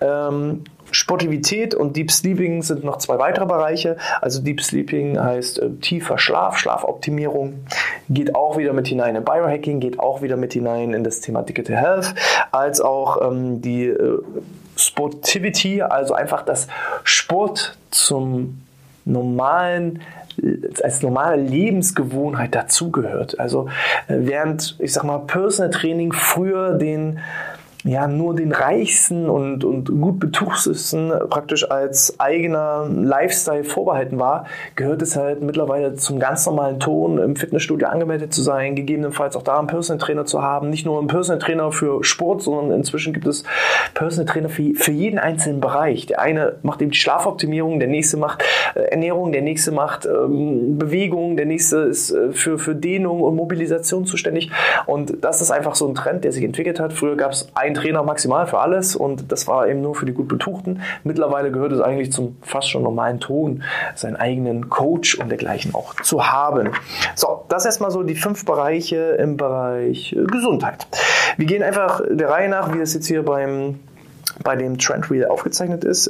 Ähm, 0.00 0.64
Sportivität 0.90 1.74
und 1.74 1.96
Deep 1.96 2.10
Sleeping 2.10 2.62
sind 2.62 2.84
noch 2.84 2.98
zwei 2.98 3.18
weitere 3.18 3.46
Bereiche. 3.46 3.96
Also 4.20 4.40
Deep 4.40 4.62
Sleeping 4.62 5.18
heißt 5.18 5.58
äh, 5.58 5.70
tiefer 5.80 6.18
Schlaf, 6.18 6.58
Schlafoptimierung, 6.58 7.66
geht 8.08 8.34
auch 8.34 8.56
wieder 8.56 8.72
mit 8.72 8.88
hinein 8.88 9.16
in 9.16 9.24
Biohacking, 9.24 9.80
geht 9.80 9.98
auch 9.98 10.22
wieder 10.22 10.36
mit 10.36 10.52
hinein 10.52 10.94
in 10.94 11.04
das 11.04 11.20
Thema 11.20 11.42
Digital 11.42 11.76
Health, 11.76 12.14
als 12.52 12.80
auch 12.80 13.20
ähm, 13.30 13.60
die 13.60 13.86
äh, 13.86 14.22
Sportivity, 14.76 15.82
also 15.82 16.14
einfach 16.14 16.42
das 16.42 16.68
Sport 17.04 17.76
zum 17.90 18.62
normalen 19.04 20.02
als 20.82 21.02
normale 21.02 21.40
Lebensgewohnheit 21.40 22.54
dazugehört. 22.54 23.38
Also 23.38 23.68
äh, 24.08 24.16
während, 24.18 24.76
ich 24.78 24.92
sag 24.92 25.04
mal, 25.04 25.18
Personal 25.18 25.70
Training 25.70 26.12
früher 26.12 26.74
den 26.74 27.18
ja 27.86 28.08
nur 28.08 28.34
den 28.34 28.52
reichsten 28.52 29.28
und, 29.30 29.64
und 29.64 30.00
gut 30.00 30.18
betuchstesten 30.18 31.12
praktisch 31.30 31.70
als 31.70 32.18
eigener 32.18 32.88
Lifestyle 32.90 33.64
vorbehalten 33.64 34.18
war, 34.18 34.46
gehört 34.74 35.02
es 35.02 35.16
halt 35.16 35.40
mittlerweile 35.42 35.94
zum 35.94 36.18
ganz 36.18 36.44
normalen 36.46 36.80
Ton, 36.80 37.18
im 37.18 37.36
Fitnessstudio 37.36 37.88
angemeldet 37.88 38.32
zu 38.32 38.42
sein, 38.42 38.74
gegebenenfalls 38.74 39.36
auch 39.36 39.42
da 39.42 39.58
einen 39.58 39.68
Personal 39.68 40.04
Trainer 40.04 40.24
zu 40.24 40.42
haben. 40.42 40.68
Nicht 40.70 40.84
nur 40.84 40.98
einen 40.98 41.06
Personal 41.06 41.38
Trainer 41.38 41.70
für 41.70 42.02
Sport, 42.02 42.42
sondern 42.42 42.76
inzwischen 42.76 43.12
gibt 43.12 43.26
es 43.26 43.44
Personal 43.94 44.26
Trainer 44.26 44.48
für, 44.48 44.74
für 44.74 44.92
jeden 44.92 45.18
einzelnen 45.18 45.60
Bereich. 45.60 46.06
Der 46.06 46.20
eine 46.20 46.56
macht 46.62 46.82
eben 46.82 46.90
die 46.90 46.98
Schlafoptimierung, 46.98 47.78
der 47.78 47.88
nächste 47.88 48.16
macht 48.16 48.42
äh, 48.74 48.80
Ernährung, 48.80 49.32
der 49.32 49.42
nächste 49.42 49.70
macht 49.70 50.06
ähm, 50.06 50.78
Bewegung, 50.78 51.36
der 51.36 51.46
nächste 51.46 51.78
ist 51.78 52.10
äh, 52.10 52.32
für, 52.32 52.58
für 52.58 52.74
Dehnung 52.74 53.20
und 53.20 53.36
Mobilisation 53.36 54.06
zuständig. 54.06 54.50
Und 54.86 55.24
das 55.24 55.40
ist 55.40 55.52
einfach 55.52 55.76
so 55.76 55.86
ein 55.86 55.94
Trend, 55.94 56.24
der 56.24 56.32
sich 56.32 56.44
entwickelt 56.44 56.80
hat. 56.80 56.92
Früher 56.92 57.16
gab 57.16 57.32
es 57.32 57.48
ein 57.54 57.75
Trainer 57.76 58.02
maximal 58.02 58.46
für 58.46 58.58
alles 58.58 58.96
und 58.96 59.30
das 59.30 59.46
war 59.46 59.68
eben 59.68 59.82
nur 59.82 59.94
für 59.94 60.06
die 60.06 60.12
gut 60.12 60.28
Betuchten. 60.28 60.82
Mittlerweile 61.04 61.50
gehört 61.50 61.72
es 61.72 61.80
eigentlich 61.80 62.12
zum 62.12 62.36
fast 62.42 62.70
schon 62.70 62.82
normalen 62.82 63.20
Ton, 63.20 63.62
seinen 63.94 64.16
eigenen 64.16 64.68
Coach 64.68 65.16
und 65.16 65.28
dergleichen 65.28 65.74
auch 65.74 65.94
zu 65.94 66.26
haben. 66.26 66.70
So, 67.14 67.44
das 67.48 67.64
erstmal 67.64 67.90
so 67.90 68.02
die 68.02 68.14
fünf 68.14 68.44
Bereiche 68.44 68.96
im 68.96 69.36
Bereich 69.36 70.12
äh, 70.12 70.24
Gesundheit. 70.24 70.86
Wir 71.36 71.46
gehen 71.46 71.62
einfach 71.62 72.00
der 72.08 72.28
Reihe 72.28 72.48
nach, 72.48 72.74
wie 72.74 72.80
es 72.80 72.94
jetzt 72.94 73.06
hier 73.06 73.24
beim 73.24 73.80
bei 74.42 74.56
dem 74.56 74.78
Trend 74.78 75.10
Wheel 75.10 75.26
aufgezeichnet 75.26 75.84
ist. 75.84 76.08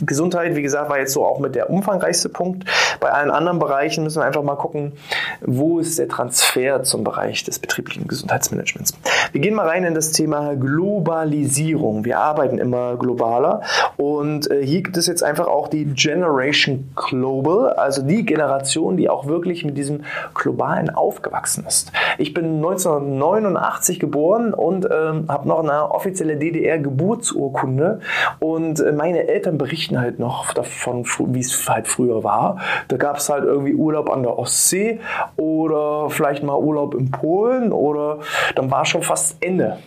Gesundheit, 0.00 0.56
wie 0.56 0.62
gesagt, 0.62 0.90
war 0.90 0.98
jetzt 0.98 1.12
so 1.12 1.24
auch 1.24 1.38
mit 1.38 1.54
der 1.54 1.70
umfangreichste 1.70 2.28
Punkt. 2.28 2.64
Bei 3.00 3.10
allen 3.10 3.30
anderen 3.30 3.58
Bereichen 3.58 4.04
müssen 4.04 4.20
wir 4.20 4.26
einfach 4.26 4.42
mal 4.42 4.56
gucken, 4.56 4.92
wo 5.40 5.78
ist 5.78 5.98
der 5.98 6.08
Transfer 6.08 6.82
zum 6.82 7.04
Bereich 7.04 7.44
des 7.44 7.58
betrieblichen 7.58 8.08
Gesundheitsmanagements. 8.08 8.94
Wir 9.32 9.40
gehen 9.40 9.54
mal 9.54 9.68
rein 9.68 9.84
in 9.84 9.94
das 9.94 10.12
Thema 10.12 10.54
Globalisierung. 10.54 12.04
Wir 12.04 12.18
arbeiten 12.18 12.58
immer 12.58 12.96
globaler 12.96 13.62
und 13.96 14.50
äh, 14.50 14.64
hier 14.64 14.82
gibt 14.82 14.96
es 14.96 15.06
jetzt 15.06 15.22
einfach 15.22 15.46
auch 15.46 15.68
die 15.68 15.84
Generation 15.84 16.90
Global, 16.94 17.72
also 17.74 18.02
die 18.02 18.24
Generation, 18.24 18.96
die 18.96 19.08
auch 19.08 19.26
wirklich 19.26 19.64
mit 19.64 19.76
diesem 19.76 20.04
globalen 20.34 20.90
aufgewachsen 20.90 21.64
ist. 21.66 21.92
Ich 22.18 22.34
bin 22.34 22.56
1989 22.56 24.00
geboren 24.00 24.54
und 24.54 24.86
ähm, 24.90 25.26
habe 25.28 25.48
noch 25.48 25.60
eine 25.60 25.90
offizielle 25.90 26.36
DDR-Geburtsurkunde 26.36 28.00
und 28.38 28.80
äh, 28.80 28.92
meine 28.92 29.28
Eltern 29.28 29.58
berichten 29.58 29.89
berichten 29.90 30.00
halt 30.00 30.18
noch 30.18 30.52
davon, 30.54 31.04
wie 31.04 31.40
es 31.40 31.68
halt 31.68 31.86
früher 31.86 32.22
war. 32.24 32.58
Da 32.88 32.96
gab 32.96 33.16
es 33.16 33.28
halt 33.28 33.44
irgendwie 33.44 33.74
Urlaub 33.74 34.10
an 34.10 34.22
der 34.22 34.38
Ostsee 34.38 35.00
oder 35.36 36.10
vielleicht 36.10 36.42
mal 36.42 36.56
Urlaub 36.56 36.94
in 36.94 37.10
Polen 37.10 37.72
oder 37.72 38.18
dann 38.54 38.70
war 38.70 38.84
schon 38.84 39.02
fast 39.02 39.42
Ende. 39.42 39.78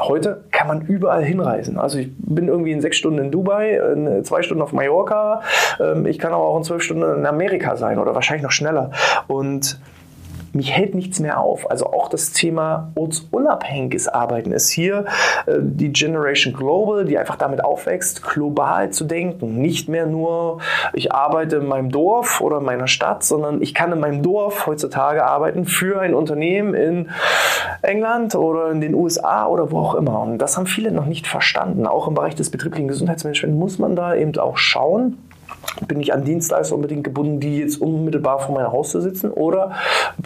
Heute 0.00 0.44
kann 0.50 0.68
man 0.68 0.80
überall 0.82 1.22
hinreisen. 1.22 1.78
Also 1.78 1.98
ich 1.98 2.08
bin 2.16 2.48
irgendwie 2.48 2.72
in 2.72 2.80
sechs 2.80 2.96
Stunden 2.96 3.18
in 3.18 3.30
Dubai, 3.30 3.76
in 3.94 4.24
zwei 4.24 4.42
Stunden 4.42 4.62
auf 4.62 4.72
Mallorca. 4.72 5.42
Ähm, 5.78 6.06
ich 6.06 6.18
kann 6.18 6.32
aber 6.32 6.44
auch 6.44 6.56
in 6.56 6.64
zwölf 6.64 6.82
Stunden 6.82 7.18
in 7.18 7.26
Amerika 7.26 7.76
sein 7.76 7.98
oder 7.98 8.14
wahrscheinlich 8.14 8.42
noch 8.42 8.50
schneller. 8.50 8.90
Und 9.28 9.78
mich 10.54 10.72
hält 10.72 10.94
nichts 10.94 11.20
mehr 11.20 11.40
auf. 11.40 11.70
Also 11.70 11.86
auch 11.86 12.08
das 12.08 12.32
Thema 12.32 12.92
ortsunabhängiges 12.94 14.08
Arbeiten 14.08 14.52
ist 14.52 14.70
hier 14.70 15.06
äh, 15.46 15.58
die 15.60 15.92
Generation 15.92 16.52
Global, 16.52 17.04
die 17.04 17.18
einfach 17.18 17.36
damit 17.36 17.64
aufwächst, 17.64 18.22
global 18.22 18.90
zu 18.90 19.04
denken. 19.04 19.60
Nicht 19.60 19.88
mehr 19.88 20.06
nur, 20.06 20.58
ich 20.92 21.12
arbeite 21.12 21.56
in 21.56 21.66
meinem 21.66 21.90
Dorf 21.90 22.40
oder 22.40 22.58
in 22.58 22.64
meiner 22.64 22.88
Stadt, 22.88 23.24
sondern 23.24 23.62
ich 23.62 23.74
kann 23.74 23.92
in 23.92 24.00
meinem 24.00 24.22
Dorf 24.22 24.66
heutzutage 24.66 25.24
arbeiten 25.24 25.64
für 25.64 26.00
ein 26.00 26.14
Unternehmen 26.14 26.74
in 26.74 27.10
England 27.82 28.34
oder 28.34 28.70
in 28.70 28.80
den 28.80 28.94
USA 28.94 29.46
oder 29.46 29.70
wo 29.70 29.78
auch 29.78 29.94
immer. 29.94 30.20
Und 30.20 30.38
das 30.38 30.56
haben 30.56 30.66
viele 30.66 30.92
noch 30.92 31.06
nicht 31.06 31.26
verstanden. 31.26 31.86
Auch 31.86 32.08
im 32.08 32.14
Bereich 32.14 32.34
des 32.34 32.50
betrieblichen 32.50 32.88
Gesundheitsmanagements 32.88 33.58
muss 33.58 33.78
man 33.78 33.96
da 33.96 34.14
eben 34.14 34.36
auch 34.38 34.56
schauen, 34.56 35.18
bin 35.86 36.00
ich 36.00 36.12
an 36.12 36.24
Dienstleister 36.24 36.74
unbedingt 36.74 37.04
gebunden, 37.04 37.40
die 37.40 37.58
jetzt 37.58 37.80
unmittelbar 37.80 38.40
vor 38.40 38.54
meiner 38.54 38.72
Haustür 38.72 39.00
sitzen? 39.00 39.30
Oder 39.30 39.72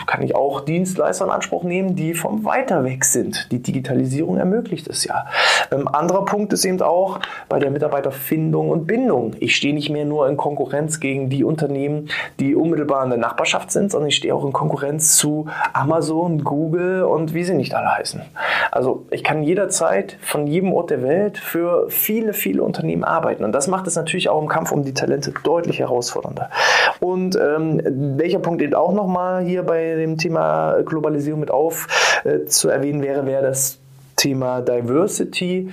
kann 0.06 0.22
ich 0.22 0.34
auch 0.34 0.60
Dienstleister 0.60 1.24
in 1.24 1.30
Anspruch 1.30 1.62
nehmen, 1.62 1.96
die 1.96 2.14
vom 2.14 2.44
weiter 2.44 2.84
weg 2.84 3.04
sind? 3.04 3.48
Die 3.50 3.62
Digitalisierung 3.62 4.36
ermöglicht 4.38 4.88
es 4.88 5.04
ja. 5.04 5.26
Ähm, 5.70 5.88
anderer 5.88 6.24
Punkt 6.24 6.52
ist 6.52 6.64
eben 6.64 6.80
auch 6.82 7.20
bei 7.48 7.58
der 7.58 7.70
Mitarbeiterfindung 7.70 8.70
und 8.70 8.86
Bindung. 8.86 9.34
Ich 9.40 9.56
stehe 9.56 9.74
nicht 9.74 9.90
mehr 9.90 10.04
nur 10.04 10.28
in 10.28 10.36
Konkurrenz 10.36 11.00
gegen 11.00 11.30
die 11.30 11.44
Unternehmen, 11.44 12.08
die 12.40 12.54
unmittelbar 12.54 13.04
in 13.04 13.10
der 13.10 13.18
Nachbarschaft 13.18 13.70
sind, 13.70 13.90
sondern 13.90 14.08
ich 14.08 14.16
stehe 14.16 14.34
auch 14.34 14.44
in 14.44 14.52
Konkurrenz 14.52 15.16
zu 15.16 15.46
Amazon, 15.72 16.44
Google 16.44 17.04
und 17.04 17.34
wie 17.34 17.44
sie 17.44 17.54
nicht 17.54 17.74
alle 17.74 17.96
heißen. 17.96 18.20
Also 18.70 19.06
ich 19.10 19.24
kann 19.24 19.42
jederzeit 19.42 20.18
von 20.20 20.46
jedem 20.46 20.72
Ort 20.72 20.90
der 20.90 21.02
Welt 21.02 21.38
für 21.38 21.86
viele, 21.88 22.32
viele 22.32 22.62
Unternehmen 22.62 23.04
arbeiten. 23.04 23.44
Und 23.44 23.52
das 23.52 23.68
macht 23.68 23.86
es 23.86 23.96
natürlich 23.96 24.28
auch 24.28 24.40
im 24.40 24.48
Kampf 24.48 24.72
um 24.72 24.84
die 24.84 24.94
Talente 24.94 25.15
deutlich 25.42 25.80
herausfordernder. 25.80 26.50
Und 27.00 27.36
ähm, 27.36 27.80
welcher 28.18 28.38
Punkt 28.38 28.62
eben 28.62 28.74
auch 28.74 28.92
nochmal 28.92 29.44
hier 29.44 29.62
bei 29.62 29.94
dem 29.94 30.18
Thema 30.18 30.82
Globalisierung 30.84 31.40
mit 31.40 31.50
auf 31.50 32.20
äh, 32.24 32.44
zu 32.46 32.68
erwähnen 32.68 33.02
wäre, 33.02 33.26
wäre 33.26 33.42
das 33.42 33.78
Thema 34.16 34.60
Diversity 34.60 35.70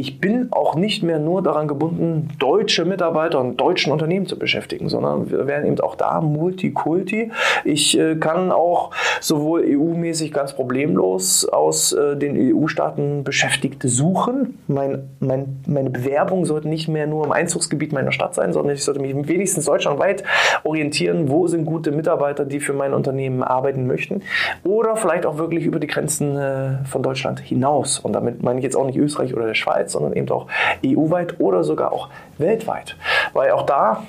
ich 0.00 0.20
bin 0.20 0.52
auch 0.52 0.76
nicht 0.76 1.02
mehr 1.02 1.18
nur 1.18 1.42
daran 1.42 1.66
gebunden, 1.66 2.28
deutsche 2.38 2.84
Mitarbeiter 2.84 3.40
und 3.40 3.60
deutschen 3.60 3.92
Unternehmen 3.92 4.26
zu 4.26 4.38
beschäftigen, 4.38 4.88
sondern 4.88 5.28
wir 5.28 5.48
werden 5.48 5.66
eben 5.66 5.80
auch 5.80 5.96
da 5.96 6.20
Multikulti. 6.20 7.32
Ich 7.64 7.98
äh, 7.98 8.14
kann 8.14 8.52
auch 8.52 8.92
sowohl 9.20 9.64
EU-mäßig 9.66 10.32
ganz 10.32 10.52
problemlos 10.52 11.46
aus 11.46 11.92
äh, 11.94 12.16
den 12.16 12.36
EU-Staaten 12.36 13.24
Beschäftigte 13.24 13.88
suchen. 13.88 14.60
Mein, 14.68 15.08
mein, 15.18 15.64
meine 15.66 15.90
Bewerbung 15.90 16.44
sollte 16.44 16.68
nicht 16.68 16.86
mehr 16.86 17.08
nur 17.08 17.24
im 17.24 17.32
Einzugsgebiet 17.32 17.92
meiner 17.92 18.12
Stadt 18.12 18.36
sein, 18.36 18.52
sondern 18.52 18.76
ich 18.76 18.84
sollte 18.84 19.00
mich 19.00 19.16
wenigstens 19.26 19.64
deutschlandweit 19.64 20.22
orientieren, 20.62 21.28
wo 21.28 21.48
sind 21.48 21.64
gute 21.64 21.90
Mitarbeiter, 21.90 22.44
die 22.44 22.60
für 22.60 22.72
mein 22.72 22.94
Unternehmen 22.94 23.42
arbeiten 23.42 23.88
möchten. 23.88 24.22
Oder 24.62 24.94
vielleicht 24.94 25.26
auch 25.26 25.38
wirklich 25.38 25.64
über 25.64 25.80
die 25.80 25.88
Grenzen 25.88 26.36
äh, 26.36 26.84
von 26.84 27.02
Deutschland 27.02 27.40
hinaus. 27.40 27.98
Und 27.98 28.12
damit 28.12 28.44
meine 28.44 28.60
ich 28.60 28.64
jetzt 28.64 28.76
auch 28.76 28.86
nicht 28.86 28.96
Österreich 28.96 29.34
oder 29.34 29.46
der 29.46 29.54
Schweiz, 29.54 29.87
Schweiz, 29.88 29.92
sondern 29.92 30.12
eben 30.12 30.28
auch 30.30 30.46
EU-weit 30.84 31.40
oder 31.40 31.64
sogar 31.64 31.92
auch 31.92 32.08
weltweit. 32.38 32.96
Weil 33.32 33.50
auch 33.52 33.62
da, 33.62 34.04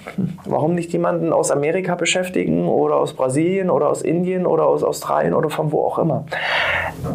warum 0.45 0.75
nicht 0.75 0.91
jemanden 0.93 1.33
aus 1.33 1.51
Amerika 1.51 1.95
beschäftigen 1.95 2.67
oder 2.67 2.95
aus 2.95 3.13
Brasilien 3.13 3.69
oder 3.69 3.89
aus 3.89 4.01
Indien 4.01 4.45
oder 4.45 4.65
aus 4.65 4.83
Australien 4.83 5.33
oder 5.33 5.49
von 5.49 5.71
wo 5.71 5.83
auch 5.83 5.99
immer? 5.99 6.25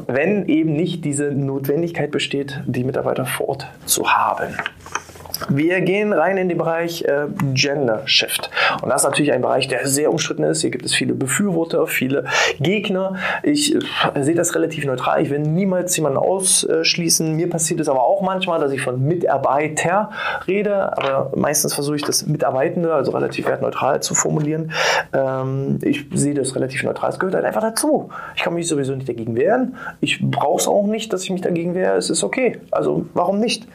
Wenn 0.06 0.46
eben 0.46 0.72
nicht 0.72 1.04
diese 1.04 1.32
Notwendigkeit 1.32 2.10
besteht, 2.10 2.60
die 2.66 2.84
Mitarbeiter 2.84 3.26
vor 3.26 3.48
Ort 3.48 3.66
zu 3.84 4.10
haben. 4.10 4.56
Wir 5.48 5.80
gehen 5.80 6.12
rein 6.12 6.36
in 6.36 6.48
den 6.48 6.58
Bereich 6.58 7.02
äh, 7.02 7.26
Gender 7.52 8.02
Shift. 8.06 8.50
Und 8.82 8.88
das 8.88 9.02
ist 9.02 9.04
natürlich 9.08 9.32
ein 9.32 9.42
Bereich, 9.42 9.68
der 9.68 9.86
sehr 9.86 10.10
umstritten 10.10 10.44
ist. 10.44 10.60
Hier 10.60 10.70
gibt 10.70 10.84
es 10.84 10.94
viele 10.94 11.14
Befürworter, 11.14 11.86
viele 11.86 12.24
Gegner. 12.60 13.16
Ich 13.42 13.74
äh, 13.74 13.80
sehe 14.22 14.34
das 14.34 14.54
relativ 14.54 14.84
neutral. 14.84 15.22
Ich 15.22 15.30
will 15.30 15.40
niemals 15.40 15.96
jemanden 15.96 16.18
ausschließen. 16.18 17.34
Mir 17.34 17.50
passiert 17.50 17.80
es 17.80 17.88
aber 17.88 18.02
auch 18.02 18.22
manchmal, 18.22 18.60
dass 18.60 18.72
ich 18.72 18.80
von 18.80 19.02
Mitarbeiter 19.04 20.10
rede, 20.46 20.96
aber 20.96 21.32
meistens 21.36 21.74
versuche 21.74 21.96
ich 21.96 22.02
das 22.02 22.26
Mitarbeitende, 22.26 22.94
also 22.94 23.12
relativ 23.12 23.46
wertneutral 23.46 24.02
zu 24.02 24.14
formulieren. 24.14 24.72
Ähm, 25.12 25.78
ich 25.82 26.06
sehe 26.12 26.34
das 26.34 26.54
relativ 26.54 26.82
neutral. 26.82 27.10
Es 27.10 27.18
gehört 27.18 27.34
halt 27.34 27.44
einfach 27.44 27.62
dazu. 27.62 28.10
Ich 28.36 28.42
kann 28.42 28.54
mich 28.54 28.68
sowieso 28.68 28.94
nicht 28.94 29.08
dagegen 29.08 29.36
wehren. 29.36 29.76
Ich 30.00 30.20
brauche 30.22 30.60
es 30.60 30.68
auch 30.68 30.86
nicht, 30.86 31.12
dass 31.12 31.22
ich 31.22 31.30
mich 31.30 31.42
dagegen 31.42 31.74
wehre. 31.74 31.96
Es 31.96 32.10
ist 32.10 32.24
okay. 32.24 32.60
Also 32.70 33.06
warum 33.14 33.38
nicht? 33.38 33.66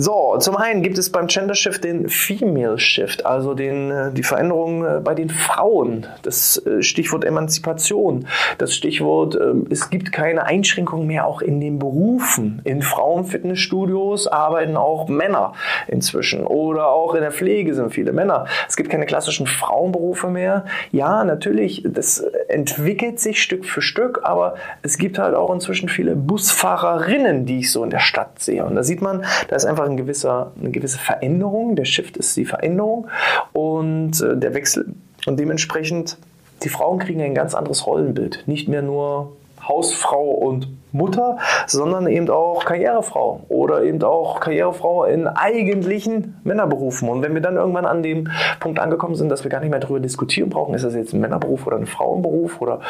So, 0.00 0.36
zum 0.38 0.56
einen 0.56 0.84
gibt 0.84 0.96
es 0.96 1.10
beim 1.10 1.26
Gender 1.26 1.56
Shift 1.56 1.82
den 1.82 2.08
Female 2.08 2.78
Shift, 2.78 3.26
also 3.26 3.54
den, 3.54 3.90
äh, 3.90 4.12
die 4.12 4.22
Veränderung 4.22 4.84
äh, 4.84 5.00
bei 5.02 5.12
den 5.12 5.28
Frauen. 5.28 6.06
Das 6.22 6.64
äh, 6.64 6.82
Stichwort 6.84 7.24
Emanzipation, 7.24 8.28
das 8.58 8.76
Stichwort, 8.76 9.34
ähm, 9.34 9.66
es 9.70 9.90
gibt 9.90 10.12
keine 10.12 10.44
Einschränkungen 10.44 11.08
mehr 11.08 11.26
auch 11.26 11.42
in 11.42 11.60
den 11.60 11.80
Berufen. 11.80 12.60
In 12.62 12.82
Frauenfitnessstudios 12.82 14.28
arbeiten 14.28 14.76
auch 14.76 15.08
Männer 15.08 15.54
inzwischen 15.88 16.46
oder 16.46 16.90
auch 16.90 17.16
in 17.16 17.22
der 17.22 17.32
Pflege 17.32 17.74
sind 17.74 17.92
viele 17.92 18.12
Männer. 18.12 18.46
Es 18.68 18.76
gibt 18.76 18.90
keine 18.90 19.04
klassischen 19.04 19.48
Frauenberufe 19.48 20.28
mehr. 20.28 20.64
Ja, 20.92 21.24
natürlich, 21.24 21.82
das 21.84 22.20
entwickelt 22.46 23.18
sich 23.18 23.42
Stück 23.42 23.64
für 23.64 23.82
Stück, 23.82 24.20
aber 24.22 24.54
es 24.82 24.96
gibt 24.96 25.18
halt 25.18 25.34
auch 25.34 25.52
inzwischen 25.52 25.88
viele 25.88 26.14
Busfahrerinnen, 26.14 27.46
die 27.46 27.58
ich 27.58 27.72
so 27.72 27.82
in 27.82 27.90
der 27.90 27.98
Stadt 27.98 28.38
sehe. 28.38 28.64
Und 28.64 28.76
da 28.76 28.84
sieht 28.84 29.02
man, 29.02 29.24
da 29.48 29.56
ist 29.56 29.64
einfach 29.64 29.87
ein 29.88 29.96
gewisser, 29.96 30.52
eine 30.60 30.70
gewisse 30.70 30.98
Veränderung. 30.98 31.76
Der 31.76 31.84
Shift 31.84 32.16
ist 32.16 32.36
die 32.36 32.44
Veränderung 32.44 33.08
und 33.52 34.20
äh, 34.20 34.36
der 34.36 34.54
Wechsel. 34.54 34.94
Und 35.26 35.38
dementsprechend, 35.38 36.18
die 36.62 36.68
Frauen 36.68 36.98
kriegen 36.98 37.20
ein 37.20 37.34
ganz 37.34 37.54
anderes 37.54 37.86
Rollenbild. 37.86 38.44
Nicht 38.46 38.68
mehr 38.68 38.82
nur 38.82 39.32
Hausfrau 39.66 40.30
und 40.30 40.68
Mutter, 40.92 41.38
sondern 41.66 42.06
eben 42.06 42.30
auch 42.30 42.64
Karrierefrau 42.64 43.44
oder 43.48 43.82
eben 43.82 44.02
auch 44.02 44.40
Karrierefrau 44.40 45.04
in 45.04 45.26
eigentlichen 45.26 46.40
Männerberufen. 46.44 47.08
Und 47.08 47.22
wenn 47.22 47.34
wir 47.34 47.42
dann 47.42 47.56
irgendwann 47.56 47.84
an 47.84 48.02
dem 48.02 48.30
Punkt 48.60 48.78
angekommen 48.78 49.14
sind, 49.14 49.28
dass 49.28 49.44
wir 49.44 49.50
gar 49.50 49.60
nicht 49.60 49.70
mehr 49.70 49.80
darüber 49.80 50.00
diskutieren 50.00 50.48
brauchen, 50.48 50.74
ist 50.74 50.84
das 50.84 50.94
jetzt 50.94 51.12
ein 51.12 51.20
Männerberuf 51.20 51.66
oder 51.66 51.76
ein 51.76 51.86
Frauenberuf 51.86 52.60
oder 52.60 52.80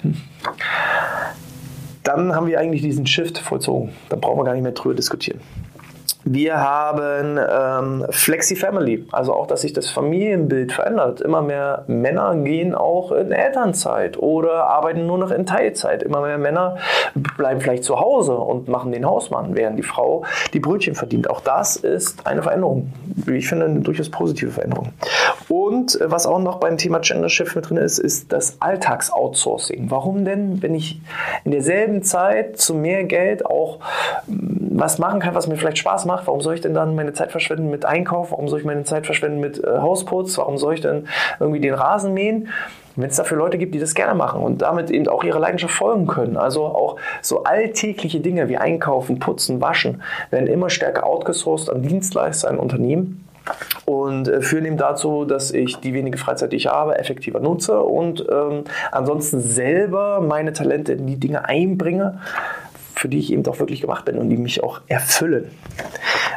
hm, 0.00 0.16
dann 2.02 2.34
haben 2.34 2.46
wir 2.46 2.58
eigentlich 2.58 2.82
diesen 2.82 3.06
Shift 3.06 3.38
vollzogen. 3.38 3.90
Dann 4.08 4.20
brauchen 4.20 4.38
wir 4.38 4.44
gar 4.44 4.54
nicht 4.54 4.62
mehr 4.62 4.72
darüber 4.72 4.94
diskutieren. 4.94 5.40
Wir 6.24 6.58
haben 6.60 7.38
ähm, 7.38 8.06
Flexi 8.10 8.54
Family, 8.54 9.06
also 9.10 9.32
auch, 9.32 9.46
dass 9.48 9.62
sich 9.62 9.72
das 9.72 9.90
Familienbild 9.90 10.72
verändert. 10.72 11.20
Immer 11.20 11.42
mehr 11.42 11.84
Männer 11.88 12.36
gehen 12.36 12.74
auch 12.74 13.10
in 13.10 13.32
Elternzeit 13.32 14.18
oder 14.18 14.66
arbeiten 14.66 15.06
nur 15.06 15.18
noch 15.18 15.32
in 15.32 15.46
Teilzeit. 15.46 16.02
Immer 16.02 16.20
mehr 16.20 16.38
Männer 16.38 16.76
bleiben 17.36 17.60
vielleicht 17.60 17.82
zu 17.82 17.98
Hause 17.98 18.36
und 18.36 18.68
machen 18.68 18.92
den 18.92 19.04
Hausmann, 19.04 19.56
während 19.56 19.78
die 19.78 19.82
Frau 19.82 20.24
die 20.52 20.60
Brötchen 20.60 20.94
verdient. 20.94 21.28
Auch 21.28 21.40
das 21.40 21.76
ist 21.76 22.26
eine 22.26 22.42
Veränderung. 22.42 22.92
Ich 23.26 23.48
finde 23.48 23.66
eine 23.66 23.80
durchaus 23.80 24.08
positive 24.08 24.52
Veränderung. 24.52 24.92
Und 25.48 26.00
äh, 26.00 26.10
was 26.10 26.26
auch 26.26 26.38
noch 26.38 26.60
beim 26.60 26.78
Thema 26.78 27.00
Gender 27.00 27.28
Shift 27.28 27.56
mit 27.56 27.68
drin 27.68 27.78
ist, 27.78 27.98
ist 27.98 28.32
das 28.32 28.56
Alltagsoutsourcing. 28.60 29.90
Warum 29.90 30.24
denn, 30.24 30.62
wenn 30.62 30.74
ich 30.74 31.00
in 31.44 31.50
derselben 31.50 32.02
Zeit 32.02 32.58
zu 32.58 32.74
mehr 32.74 33.04
Geld 33.04 33.44
auch 33.44 33.80
mm, 34.28 34.78
was 34.78 34.98
machen 34.98 35.20
kann, 35.20 35.34
was 35.34 35.48
mir 35.48 35.56
vielleicht 35.56 35.78
Spaß 35.78 36.04
macht, 36.06 36.11
warum 36.24 36.40
soll 36.40 36.54
ich 36.54 36.60
denn 36.60 36.74
dann 36.74 36.94
meine 36.94 37.12
Zeit 37.12 37.30
verschwenden 37.30 37.70
mit 37.70 37.84
Einkauf? 37.84 38.30
Warum 38.30 38.48
soll 38.48 38.60
ich 38.60 38.64
meine 38.64 38.84
Zeit 38.84 39.06
verschwenden 39.06 39.40
mit 39.40 39.62
äh, 39.62 39.78
Hausputz? 39.78 40.38
Warum 40.38 40.58
soll 40.58 40.74
ich 40.74 40.80
denn 40.80 41.08
irgendwie 41.40 41.60
den 41.60 41.74
Rasen 41.74 42.14
mähen? 42.14 42.48
wenn 42.96 43.08
es 43.08 43.16
dafür 43.16 43.38
Leute 43.38 43.58
gibt, 43.58 43.74
die 43.74 43.78
das 43.78 43.94
gerne 43.94 44.14
machen 44.14 44.42
und 44.42 44.62
damit 44.62 44.90
eben 44.90 45.08
auch 45.08 45.24
ihrer 45.24 45.40
Leidenschaft 45.40 45.74
folgen 45.74 46.06
können. 46.06 46.36
Also 46.36 46.64
auch 46.64 46.96
so 47.20 47.44
alltägliche 47.44 48.20
Dinge 48.20 48.48
wie 48.48 48.58
Einkaufen, 48.58 49.18
Putzen, 49.18 49.60
Waschen 49.60 50.02
werden 50.30 50.46
immer 50.46 50.70
stärker 50.70 51.06
outgesourced 51.06 51.70
an 51.70 51.82
Dienstleister, 51.82 52.50
an 52.50 52.58
Unternehmen 52.58 53.24
und 53.84 54.28
äh, 54.28 54.40
führen 54.40 54.64
eben 54.64 54.76
dazu, 54.76 55.24
dass 55.24 55.50
ich 55.50 55.76
die 55.78 55.94
wenige 55.94 56.18
Freizeit, 56.18 56.52
die 56.52 56.56
ich 56.56 56.68
habe, 56.68 56.98
effektiver 56.98 57.40
nutze 57.40 57.80
und 57.80 58.24
ähm, 58.30 58.64
ansonsten 58.90 59.40
selber 59.40 60.20
meine 60.20 60.52
Talente 60.52 60.92
in 60.92 61.06
die 61.06 61.16
Dinge 61.16 61.44
einbringe, 61.44 62.20
für 62.94 63.08
die 63.08 63.18
ich 63.18 63.32
eben 63.32 63.44
auch 63.46 63.58
wirklich 63.58 63.80
gemacht 63.80 64.04
bin 64.04 64.18
und 64.18 64.28
die 64.30 64.36
mich 64.36 64.62
auch 64.62 64.80
erfüllen. 64.86 65.50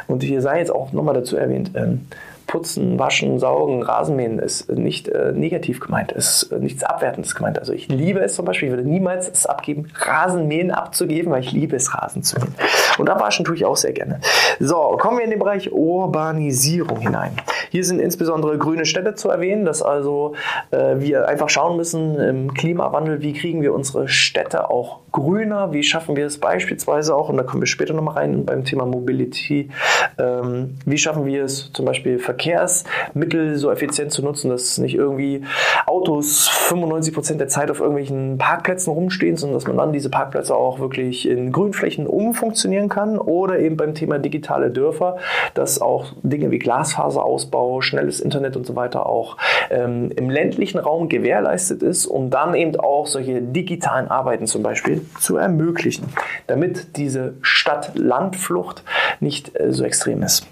Und 0.08 0.22
hier 0.22 0.40
sei 0.40 0.58
jetzt 0.58 0.70
auch 0.70 0.92
nochmal 0.92 1.14
dazu 1.14 1.36
erwähnt, 1.36 1.72
ähm, 1.74 2.06
Putzen, 2.46 2.98
Waschen, 2.98 3.38
Saugen, 3.38 3.82
Rasenmähen 3.82 4.38
ist 4.38 4.70
nicht 4.70 5.08
äh, 5.08 5.32
negativ 5.32 5.80
gemeint, 5.80 6.12
ist 6.12 6.52
äh, 6.52 6.58
nichts 6.58 6.84
Abwertendes 6.84 7.34
gemeint. 7.34 7.58
Also 7.58 7.72
ich 7.72 7.88
liebe 7.88 8.20
es 8.20 8.34
zum 8.34 8.44
Beispiel, 8.44 8.68
ich 8.68 8.74
würde 8.74 8.88
niemals 8.88 9.28
es 9.28 9.46
abgeben, 9.46 9.88
Rasenmähen 9.94 10.70
abzugeben, 10.70 11.32
weil 11.32 11.42
ich 11.42 11.52
liebe 11.52 11.76
es, 11.76 11.94
Rasen 11.94 12.22
zu 12.22 12.38
mähen. 12.38 12.54
Und 12.98 13.10
abwaschen 13.10 13.44
tue 13.44 13.56
ich 13.56 13.64
auch 13.64 13.76
sehr 13.76 13.92
gerne. 13.92 14.20
So, 14.60 14.96
kommen 14.98 15.18
wir 15.18 15.24
in 15.24 15.30
den 15.30 15.38
Bereich 15.38 15.72
Urbanisierung 15.72 17.00
hinein. 17.00 17.32
Hier 17.70 17.84
sind 17.84 18.00
insbesondere 18.00 18.58
grüne 18.58 18.86
Städte 18.86 19.14
zu 19.14 19.28
erwähnen, 19.28 19.64
dass 19.64 19.82
also 19.82 20.34
äh, 20.70 20.96
wir 20.98 21.28
einfach 21.28 21.48
schauen 21.48 21.76
müssen 21.76 22.18
im 22.18 22.54
Klimawandel, 22.54 23.22
wie 23.22 23.32
kriegen 23.32 23.62
wir 23.62 23.74
unsere 23.74 24.08
Städte 24.08 24.70
auch 24.70 25.00
grüner, 25.12 25.72
wie 25.72 25.82
schaffen 25.82 26.16
wir 26.16 26.26
es 26.26 26.38
beispielsweise 26.38 27.14
auch, 27.14 27.28
und 27.28 27.38
da 27.38 27.42
kommen 27.42 27.62
wir 27.62 27.66
später 27.66 27.94
nochmal 27.94 28.14
rein 28.14 28.44
beim 28.44 28.64
Thema 28.64 28.86
Mobility, 28.86 29.70
ähm, 30.18 30.78
wie 30.84 30.98
schaffen 30.98 31.26
wir 31.26 31.44
es 31.44 31.72
zum 31.72 31.86
Beispiel 31.86 32.18
Verkehrsmittel 32.36 33.56
so 33.56 33.70
effizient 33.70 34.12
zu 34.12 34.22
nutzen, 34.22 34.50
dass 34.50 34.76
nicht 34.78 34.94
irgendwie 34.94 35.42
Autos 35.86 36.48
95 36.48 37.14
Prozent 37.14 37.40
der 37.40 37.48
Zeit 37.48 37.70
auf 37.70 37.80
irgendwelchen 37.80 38.36
Parkplätzen 38.38 38.92
rumstehen, 38.92 39.36
sondern 39.36 39.56
dass 39.58 39.66
man 39.66 39.76
dann 39.78 39.92
diese 39.92 40.10
Parkplätze 40.10 40.54
auch 40.54 40.78
wirklich 40.78 41.28
in 41.28 41.50
Grünflächen 41.50 42.06
umfunktionieren 42.06 42.88
kann 42.88 43.18
oder 43.18 43.58
eben 43.58 43.76
beim 43.76 43.94
Thema 43.94 44.18
digitale 44.18 44.70
Dörfer, 44.70 45.16
dass 45.54 45.80
auch 45.80 46.12
Dinge 46.22 46.50
wie 46.50 46.58
Glasfaserausbau, 46.58 47.80
schnelles 47.80 48.20
Internet 48.20 48.56
und 48.56 48.66
so 48.66 48.76
weiter 48.76 49.06
auch 49.06 49.38
ähm, 49.70 50.10
im 50.14 50.28
ländlichen 50.28 50.78
Raum 50.78 51.08
gewährleistet 51.08 51.82
ist, 51.82 52.06
um 52.06 52.28
dann 52.30 52.54
eben 52.54 52.76
auch 52.76 53.06
solche 53.06 53.40
digitalen 53.40 54.08
Arbeiten 54.08 54.46
zum 54.46 54.62
Beispiel 54.62 55.06
zu 55.20 55.36
ermöglichen, 55.36 56.12
damit 56.46 56.96
diese 56.96 57.34
Stadt-Land-Flucht 57.40 58.82
nicht 59.20 59.58
äh, 59.58 59.72
so 59.72 59.84
extrem 59.84 60.22
ist. 60.22 60.46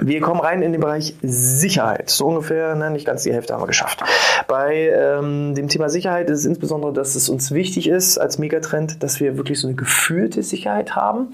Wir 0.00 0.20
kommen 0.20 0.40
rein 0.40 0.62
in 0.62 0.72
den 0.72 0.80
Bereich 0.80 1.14
Sicherheit. 1.22 2.10
So 2.10 2.26
ungefähr, 2.26 2.74
ne, 2.74 2.90
nicht 2.90 3.06
ganz 3.06 3.22
die 3.22 3.32
Hälfte 3.32 3.52
haben 3.54 3.62
wir 3.62 3.66
geschafft. 3.66 4.02
Bei 4.48 4.88
ähm, 4.88 5.54
dem 5.54 5.68
Thema 5.68 5.88
Sicherheit 5.88 6.30
ist 6.30 6.40
es 6.40 6.44
insbesondere, 6.46 6.92
dass 6.92 7.14
es 7.14 7.28
uns 7.28 7.52
wichtig 7.52 7.88
ist 7.88 8.18
als 8.18 8.38
Megatrend, 8.38 9.02
dass 9.02 9.20
wir 9.20 9.36
wirklich 9.36 9.60
so 9.60 9.66
eine 9.66 9.76
gefühlte 9.76 10.42
Sicherheit 10.42 10.96
haben. 10.96 11.28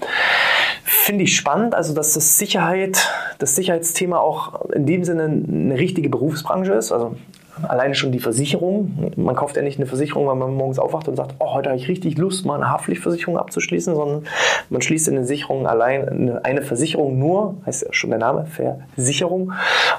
Finde 0.83 1.23
ich 1.23 1.35
spannend, 1.35 1.75
also 1.75 1.93
dass 1.93 2.13
das 2.13 2.37
Sicherheit, 2.37 3.09
das 3.39 3.55
Sicherheitsthema 3.55 4.17
auch 4.17 4.65
in 4.71 4.85
dem 4.85 5.03
Sinne 5.03 5.23
eine 5.23 5.77
richtige 5.77 6.09
Berufsbranche 6.09 6.73
ist. 6.73 6.91
Also 6.91 7.15
Alleine 7.63 7.95
schon 7.95 8.11
die 8.11 8.19
Versicherung. 8.19 9.11
Man 9.15 9.35
kauft 9.35 9.55
ja 9.55 9.61
nicht 9.61 9.77
eine 9.77 9.87
Versicherung, 9.87 10.27
weil 10.27 10.35
man 10.35 10.53
morgens 10.53 10.79
aufwacht 10.79 11.07
und 11.07 11.15
sagt, 11.15 11.35
oh, 11.39 11.53
heute 11.53 11.69
habe 11.69 11.79
ich 11.79 11.87
richtig 11.87 12.17
Lust, 12.17 12.45
mal 12.45 12.55
eine 12.55 12.69
Haftpflichtversicherung 12.69 13.37
abzuschließen, 13.37 13.95
sondern 13.95 14.23
man 14.69 14.81
schließt 14.81 15.07
in 15.07 15.15
eine 15.15 15.25
Sicherung 15.25 15.67
allein 15.67 16.37
eine 16.43 16.61
Versicherung 16.61 17.17
nur, 17.17 17.55
heißt 17.65 17.83
ja 17.83 17.93
schon 17.93 18.09
der 18.09 18.19
Name, 18.19 18.47
Versicherung, 18.95 19.53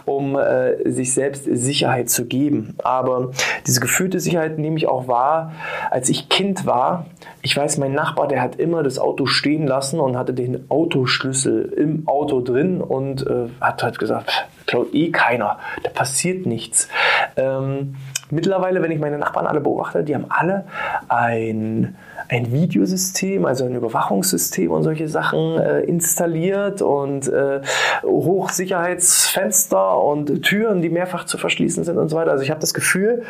um 0.09 0.37
äh, 0.37 0.91
sich 0.91 1.12
selbst 1.12 1.45
Sicherheit 1.45 2.11
zu 2.11 2.27
geben. 2.27 2.75
Aber 2.83 3.31
diese 3.67 3.81
gefühlte 3.81 4.21
Sicherheit 4.21 4.59
nehme 4.59 4.77
ich 4.77 4.88
auch 4.88 5.09
wahr, 5.09 5.53
als 5.91 6.09
ich 6.09 6.29
Kind 6.29 6.67
war. 6.67 7.07
Ich 7.43 7.57
weiß, 7.57 7.79
mein 7.79 7.93
Nachbar, 7.93 8.29
der 8.29 8.43
hat 8.43 8.57
immer 8.57 8.83
das 8.83 8.99
Auto 8.99 9.27
stehen 9.27 9.67
lassen 9.67 10.00
und 10.00 10.17
hatte 10.17 10.35
den 10.35 10.71
Autoschlüssel 10.71 11.73
im 11.77 12.09
Auto 12.09 12.41
drin 12.41 12.81
und 12.81 13.27
äh, 13.27 13.49
hat 13.61 13.83
halt 13.83 13.99
gesagt, 13.99 14.49
klaut 14.67 14.95
eh 14.95 15.11
keiner, 15.11 15.59
da 15.83 15.91
passiert 15.91 16.47
nichts. 16.47 16.88
Ähm, 17.37 17.97
mittlerweile, 18.31 18.83
wenn 18.83 18.91
ich 18.91 18.99
meine 18.99 19.19
Nachbarn 19.19 19.47
alle 19.47 19.61
beobachte, 19.61 20.05
die 20.05 20.15
haben 20.15 20.27
alle 20.29 20.65
ein, 21.09 21.97
ein 22.28 22.52
Videosystem, 22.52 23.47
also 23.47 23.64
ein 23.64 23.75
Überwachungssystem 23.75 24.70
und 24.70 24.82
solche 24.82 25.08
Sachen 25.08 25.58
äh, 25.58 25.80
installiert 25.80 26.82
und 26.82 27.28
äh, 27.28 27.61
Hochsicherheitsfenster 28.02 30.02
und 30.02 30.42
Türen, 30.42 30.82
die 30.82 30.91
mehrfach 30.91 31.25
zu 31.25 31.38
verschließen 31.38 31.84
sind 31.84 31.97
und 31.97 32.08
so 32.08 32.17
weiter. 32.17 32.32
Also 32.32 32.45
ich 32.45 32.50
habe 32.50 32.60
das 32.60 32.75
Gefühl, 32.75 33.23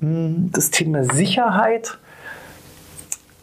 mh, 0.00 0.50
das 0.52 0.70
Thema 0.70 1.04
Sicherheit 1.04 1.98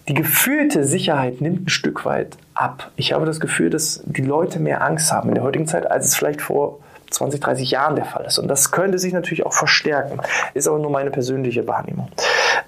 die 0.07 0.13
gefühlte 0.15 0.83
Sicherheit 0.83 1.41
nimmt 1.41 1.67
ein 1.67 1.69
Stück 1.69 2.05
weit 2.05 2.37
ab. 2.53 2.91
Ich 2.95 3.13
habe 3.13 3.25
das 3.25 3.39
Gefühl, 3.39 3.69
dass 3.69 4.01
die 4.05 4.23
Leute 4.23 4.59
mehr 4.59 4.83
Angst 4.83 5.11
haben 5.11 5.29
in 5.29 5.35
der 5.35 5.43
heutigen 5.43 5.67
Zeit, 5.67 5.89
als 5.89 6.07
es 6.07 6.15
vielleicht 6.15 6.41
vor 6.41 6.79
20, 7.11 7.39
30 7.39 7.71
Jahren 7.71 7.95
der 7.95 8.05
Fall 8.05 8.25
ist. 8.25 8.39
Und 8.39 8.47
das 8.47 8.71
könnte 8.71 8.97
sich 8.99 9.13
natürlich 9.13 9.45
auch 9.45 9.53
verstärken. 9.53 10.19
Ist 10.53 10.67
aber 10.67 10.79
nur 10.79 10.91
meine 10.91 11.11
persönliche 11.11 11.67
Wahrnehmung. 11.67 12.09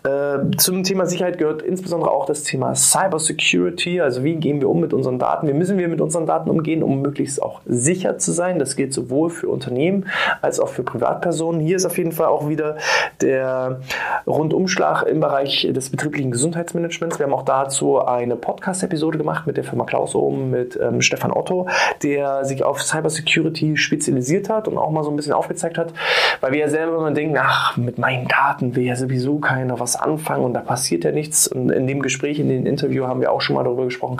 Äh, 0.03 0.57
zum 0.57 0.83
Thema 0.83 1.05
Sicherheit 1.05 1.37
gehört 1.37 1.61
insbesondere 1.61 2.11
auch 2.11 2.25
das 2.25 2.43
Thema 2.43 2.75
Cybersecurity. 2.75 4.01
Also 4.01 4.23
wie 4.23 4.35
gehen 4.35 4.59
wir 4.59 4.69
um 4.69 4.81
mit 4.81 4.93
unseren 4.93 5.17
Daten? 5.17 5.47
Wie 5.47 5.53
müssen 5.53 5.77
wir 5.77 5.87
mit 5.87 6.01
unseren 6.01 6.25
Daten 6.25 6.49
umgehen, 6.49 6.83
um 6.83 7.01
möglichst 7.01 7.41
auch 7.41 7.61
sicher 7.65 8.17
zu 8.17 8.31
sein? 8.31 8.59
Das 8.59 8.75
gilt 8.75 8.93
sowohl 8.93 9.29
für 9.29 9.47
Unternehmen 9.47 10.07
als 10.41 10.59
auch 10.59 10.69
für 10.69 10.83
Privatpersonen. 10.83 11.61
Hier 11.61 11.77
ist 11.77 11.85
auf 11.85 11.97
jeden 11.97 12.11
Fall 12.11 12.27
auch 12.27 12.49
wieder 12.49 12.77
der 13.21 13.79
Rundumschlag 14.27 15.03
im 15.03 15.19
Bereich 15.21 15.67
des 15.71 15.89
betrieblichen 15.89 16.31
Gesundheitsmanagements. 16.31 17.19
Wir 17.19 17.25
haben 17.25 17.33
auch 17.33 17.45
dazu 17.45 18.03
eine 18.03 18.35
Podcast-Episode 18.35 19.17
gemacht 19.17 19.47
mit 19.47 19.57
der 19.57 19.63
Firma 19.63 19.85
Klaus 19.85 20.15
oben, 20.15 20.49
mit 20.49 20.77
ähm, 20.81 21.01
Stefan 21.01 21.31
Otto, 21.31 21.67
der 22.01 22.43
sich 22.45 22.63
auf 22.63 22.81
Cybersecurity 22.81 23.77
spezialisiert 23.77 24.32
analysiert 24.33 24.49
hat 24.49 24.67
und 24.67 24.77
auch 24.77 24.91
mal 24.91 25.03
so 25.03 25.09
ein 25.09 25.15
bisschen 25.15 25.33
aufgezeigt 25.33 25.77
hat, 25.77 25.93
weil 26.41 26.51
wir 26.51 26.59
ja 26.59 26.69
selber 26.69 26.97
immer 26.97 27.11
denken, 27.11 27.37
ach, 27.39 27.77
mit 27.77 27.97
meinen 27.97 28.27
Daten 28.27 28.75
will 28.75 28.83
ja 28.83 28.95
sowieso 28.95 29.39
keiner 29.39 29.79
was 29.79 29.95
anfangen 29.95 30.43
und 30.43 30.53
da 30.53 30.61
passiert 30.61 31.03
ja 31.03 31.11
nichts. 31.11 31.47
Und 31.47 31.69
in 31.69 31.87
dem 31.87 32.01
Gespräch, 32.01 32.39
in 32.39 32.49
dem 32.49 32.65
Interview 32.65 33.05
haben 33.05 33.21
wir 33.21 33.31
auch 33.31 33.41
schon 33.41 33.55
mal 33.55 33.63
darüber 33.63 33.85
gesprochen, 33.85 34.17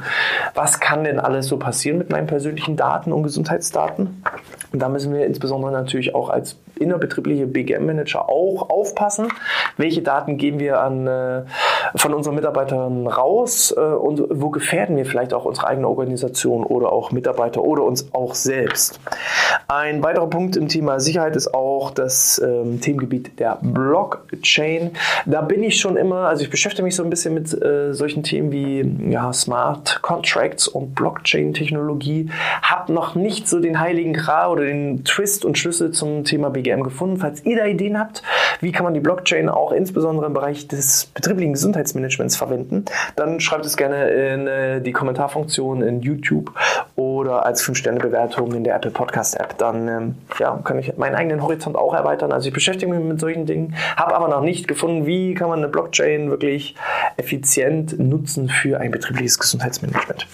was 0.54 0.80
kann 0.80 1.04
denn 1.04 1.19
alles 1.19 1.47
so 1.47 1.58
passieren 1.58 1.97
mit 1.97 2.12
meinen 2.12 2.28
persönlichen 2.28 2.76
Daten 2.76 3.12
und 3.12 3.23
Gesundheitsdaten. 3.23 4.23
Und 4.71 4.80
da 4.80 4.89
müssen 4.89 5.13
wir 5.13 5.26
insbesondere 5.26 5.71
natürlich 5.71 6.15
auch 6.15 6.30
als 6.30 6.58
innerbetriebliche 6.84 7.48
BGM-Manager 7.48 8.30
auch 8.30 8.69
aufpassen, 8.69 9.28
welche 9.78 10.02
Daten 10.02 10.38
geben 10.38 10.60
wir 10.60 10.82
an, 10.82 11.08
äh, 11.08 11.43
von 11.96 12.13
unseren 12.13 12.36
Mitarbeitern 12.36 13.08
raus 13.08 13.74
äh, 13.76 13.80
und 13.80 14.24
wo 14.30 14.50
gefährden 14.50 14.98
wir 14.98 15.06
vielleicht 15.06 15.34
auch 15.34 15.46
unsere 15.46 15.67
eigene 15.67 15.88
Organisation 15.88 16.63
oder 16.63 16.91
auch 16.91 17.12
Mitarbeiter 17.12 17.63
oder 17.63 17.84
uns 17.84 18.13
auch 18.13 18.36
selbst. 18.36 19.00
Ein 19.67 20.04
weiterer 20.04 20.30
Punkt 20.30 20.56
im 20.56 20.67
Thema 20.67 21.00
Sicherheit 21.00 21.36
ist 21.36 21.54
auch 21.54 21.91
das 21.91 22.41
ähm, 22.43 22.82
Themengebiet 22.82 23.39
der 23.39 23.60
Blockchain. 23.62 24.91
Da 25.26 25.41
bin 25.41 25.63
ich 25.63 25.80
schon 25.80 25.98
immer, 25.98 26.28
also 26.28 26.43
ich 26.43 26.50
beschäftige 26.50 26.84
mich 26.84 26.96
so 26.96 27.04
ein 27.04 27.10
bisschen 27.10 27.34
mit 27.34 27.54
äh, 27.62 27.93
solchen 27.93 28.24
Themen 28.24 28.52
wie 28.52 29.12
ja, 29.12 29.32
Smart 29.34 30.02
Contracts 30.02 30.67
und 30.67 30.96
Blockchain-Technologie, 30.96 32.30
habe 32.62 32.93
noch 32.93 33.15
nicht 33.15 33.48
so 33.48 33.60
den 33.60 33.80
heiligen 33.80 34.13
Gral 34.13 34.50
oder 34.50 34.63
den 34.63 35.04
Twist 35.04 35.46
und 35.46 35.58
Schlüssel 35.58 35.91
zum 35.91 36.24
Thema 36.24 36.50
BGM 36.50 36.72
gefunden. 36.81 37.17
Falls 37.17 37.45
ihr 37.45 37.57
da 37.57 37.65
Ideen 37.65 37.99
habt, 37.99 38.23
wie 38.62 38.71
kann 38.71 38.83
man 38.86 38.93
die 38.93 38.99
Blockchain 38.99 39.49
auch 39.49 39.71
insbesondere 39.71 40.25
im 40.25 40.33
Bereich 40.33 40.67
des 40.67 41.05
betrieblichen 41.07 41.53
Gesundheitsmanagements 41.53 42.36
verwenden, 42.36 42.86
dann 43.15 43.39
schreibt 43.39 43.65
es 43.65 43.77
gerne 43.77 44.07
in 44.09 44.47
äh, 44.47 44.81
die 44.81 44.93
Kommentarfunktion 44.93 45.81
in 45.81 46.01
YouTube 46.01 46.51
oder 46.95 47.45
als 47.45 47.63
5-Sterne-Bewertung 47.63 48.53
in 48.53 48.63
der 48.63 48.75
Apple 48.75 48.91
Podcast-App. 48.91 49.57
Dann 49.57 49.88
ähm, 49.88 50.15
ja, 50.39 50.59
kann 50.63 50.79
ich 50.79 50.97
meinen 50.97 51.15
eigenen 51.15 51.43
Horizont 51.43 51.75
auch 51.75 51.93
erweitern. 51.93 52.31
Also 52.31 52.47
ich 52.47 52.53
beschäftige 52.53 52.91
mich 52.91 53.03
mit 53.03 53.19
solchen 53.19 53.45
Dingen, 53.45 53.75
habe 53.97 54.15
aber 54.15 54.29
noch 54.29 54.41
nicht 54.41 54.67
gefunden, 54.67 55.05
wie 55.05 55.33
kann 55.33 55.49
man 55.49 55.59
eine 55.59 55.67
Blockchain 55.67 56.29
wirklich 56.29 56.75
effizient 57.17 57.99
nutzen 57.99 58.49
für 58.49 58.79
ein 58.79 58.91
betriebliches 58.91 59.38
Gesundheitsmanagement. 59.39 60.25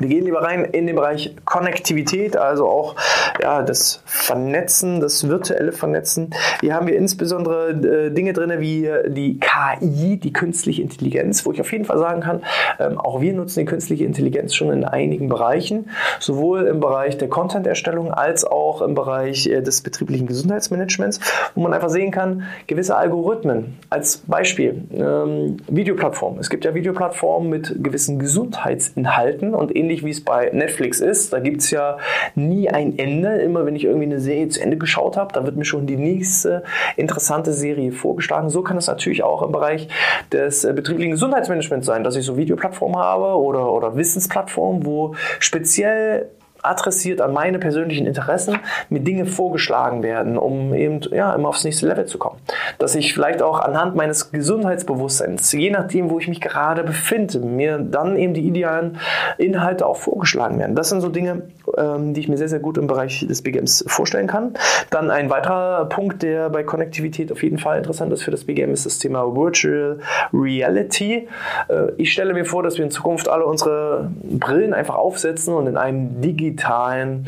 Wir 0.00 0.08
gehen 0.08 0.24
lieber 0.24 0.42
rein 0.42 0.64
in 0.64 0.86
den 0.86 0.96
Bereich 0.96 1.36
Konnektivität, 1.44 2.34
also 2.34 2.66
auch 2.66 2.96
ja, 3.40 3.62
das 3.62 4.02
Vernetzen, 4.06 5.00
das 5.00 5.28
virtuelle 5.28 5.72
Vernetzen. 5.72 6.30
Hier 6.60 6.74
haben 6.74 6.86
wir 6.86 6.96
insbesondere 6.96 7.70
äh, 7.70 8.10
Dinge 8.10 8.32
drin 8.32 8.50
wie 8.60 8.90
die 9.08 9.38
KI, 9.38 10.16
die 10.16 10.32
künstliche 10.32 10.80
Intelligenz, 10.80 11.44
wo 11.44 11.52
ich 11.52 11.60
auf 11.60 11.70
jeden 11.70 11.84
Fall 11.84 11.98
sagen 11.98 12.22
kann, 12.22 12.42
ähm, 12.78 12.98
auch 12.98 13.20
wir 13.20 13.34
nutzen 13.34 13.60
die 13.60 13.66
künstliche 13.66 14.04
Intelligenz 14.04 14.54
schon 14.54 14.72
in 14.72 14.84
einigen 14.84 15.28
Bereichen, 15.28 15.90
sowohl 16.18 16.62
im 16.62 16.80
Bereich 16.80 17.18
der 17.18 17.28
Content-Erstellung 17.28 18.10
als 18.10 18.44
auch 18.44 18.80
im 18.80 18.94
Bereich 18.94 19.46
äh, 19.46 19.60
des 19.60 19.82
betrieblichen 19.82 20.26
Gesundheitsmanagements, 20.26 21.20
wo 21.54 21.60
man 21.60 21.74
einfach 21.74 21.90
sehen 21.90 22.10
kann, 22.10 22.44
gewisse 22.66 22.96
Algorithmen. 22.96 23.78
Als 23.90 24.22
Beispiel 24.26 24.82
ähm, 24.94 25.58
Videoplattformen. 25.68 26.40
Es 26.40 26.48
gibt 26.48 26.64
ja 26.64 26.74
Videoplattformen 26.74 27.50
mit 27.50 27.74
gewissen 27.82 28.18
Gesundheitsinhalten 28.18 29.54
und 29.54 29.76
ähnlich 29.76 29.89
ähnlich 29.90 30.04
wie 30.04 30.10
es 30.10 30.24
bei 30.24 30.50
Netflix 30.52 31.00
ist. 31.00 31.32
Da 31.32 31.40
gibt 31.40 31.60
es 31.62 31.70
ja 31.70 31.98
nie 32.34 32.70
ein 32.70 32.98
Ende. 32.98 33.40
Immer 33.40 33.66
wenn 33.66 33.74
ich 33.74 33.84
irgendwie 33.84 34.06
eine 34.06 34.20
Serie 34.20 34.48
zu 34.48 34.60
Ende 34.60 34.76
geschaut 34.76 35.16
habe, 35.16 35.32
dann 35.32 35.44
wird 35.44 35.56
mir 35.56 35.64
schon 35.64 35.86
die 35.86 35.96
nächste 35.96 36.62
interessante 36.96 37.52
Serie 37.52 37.92
vorgeschlagen. 37.92 38.50
So 38.50 38.62
kann 38.62 38.76
es 38.76 38.86
natürlich 38.86 39.24
auch 39.24 39.42
im 39.42 39.52
Bereich 39.52 39.88
des 40.32 40.64
äh, 40.64 40.72
betrieblichen 40.72 41.12
Gesundheitsmanagements 41.12 41.86
sein, 41.86 42.04
dass 42.04 42.16
ich 42.16 42.24
so 42.24 42.36
Videoplattformen 42.36 42.98
habe 42.98 43.36
oder, 43.36 43.72
oder 43.72 43.96
Wissensplattformen, 43.96 44.86
wo 44.86 45.14
speziell 45.40 46.30
adressiert 46.62 47.20
an 47.20 47.32
meine 47.32 47.58
persönlichen 47.58 48.06
Interessen 48.06 48.58
mir 48.88 49.00
Dinge 49.00 49.26
vorgeschlagen 49.26 50.02
werden, 50.02 50.36
um 50.36 50.74
eben 50.74 51.00
ja, 51.12 51.34
immer 51.34 51.48
aufs 51.48 51.64
nächste 51.64 51.86
Level 51.86 52.06
zu 52.06 52.18
kommen. 52.18 52.38
Dass 52.78 52.94
ich 52.94 53.14
vielleicht 53.14 53.42
auch 53.42 53.60
anhand 53.60 53.96
meines 53.96 54.30
Gesundheitsbewusstseins, 54.32 55.52
je 55.52 55.70
nachdem, 55.70 56.10
wo 56.10 56.18
ich 56.18 56.28
mich 56.28 56.40
gerade 56.40 56.82
befinde, 56.82 57.38
mir 57.40 57.78
dann 57.78 58.16
eben 58.16 58.34
die 58.34 58.46
idealen 58.46 58.98
Inhalte 59.38 59.86
auch 59.86 59.96
vorgeschlagen 59.96 60.58
werden. 60.58 60.74
Das 60.74 60.88
sind 60.88 61.00
so 61.00 61.08
Dinge, 61.08 61.42
ähm, 61.76 62.14
die 62.14 62.20
ich 62.20 62.28
mir 62.28 62.36
sehr, 62.36 62.48
sehr 62.48 62.60
gut 62.60 62.78
im 62.78 62.86
Bereich 62.86 63.26
des 63.26 63.42
BGMs 63.42 63.84
vorstellen 63.86 64.26
kann. 64.26 64.54
Dann 64.90 65.10
ein 65.10 65.30
weiterer 65.30 65.86
Punkt, 65.86 66.22
der 66.22 66.50
bei 66.50 66.62
Konnektivität 66.62 67.32
auf 67.32 67.42
jeden 67.42 67.58
Fall 67.58 67.78
interessant 67.78 68.12
ist 68.12 68.22
für 68.22 68.30
das 68.30 68.44
BGM, 68.44 68.72
ist 68.72 68.86
das 68.86 68.98
Thema 68.98 69.34
Virtual 69.34 69.98
Reality. 70.32 71.28
Äh, 71.68 71.92
ich 71.96 72.12
stelle 72.12 72.34
mir 72.34 72.44
vor, 72.44 72.62
dass 72.62 72.76
wir 72.78 72.84
in 72.84 72.90
Zukunft 72.90 73.28
alle 73.28 73.44
unsere 73.44 74.10
Brillen 74.22 74.74
einfach 74.74 74.96
aufsetzen 74.96 75.54
und 75.54 75.66
in 75.66 75.76
einem 75.76 76.20
digitalen 76.20 76.49
digitalen 76.50 77.26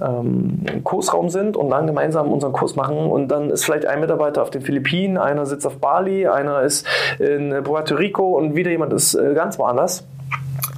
ähm, 0.00 0.60
Kursraum 0.84 1.28
sind 1.28 1.56
und 1.56 1.70
dann 1.70 1.86
gemeinsam 1.86 2.32
unseren 2.32 2.52
Kurs 2.52 2.76
machen. 2.76 2.98
Und 2.98 3.28
dann 3.28 3.50
ist 3.50 3.64
vielleicht 3.64 3.86
ein 3.86 4.00
Mitarbeiter 4.00 4.42
auf 4.42 4.50
den 4.50 4.62
Philippinen, 4.62 5.18
einer 5.18 5.46
sitzt 5.46 5.66
auf 5.66 5.78
Bali, 5.78 6.26
einer 6.26 6.62
ist 6.62 6.86
in 7.18 7.62
Puerto 7.62 7.94
Rico 7.94 8.36
und 8.36 8.54
wieder 8.54 8.70
jemand 8.70 8.92
ist 8.92 9.14
äh, 9.14 9.34
ganz 9.34 9.58
woanders. 9.58 10.04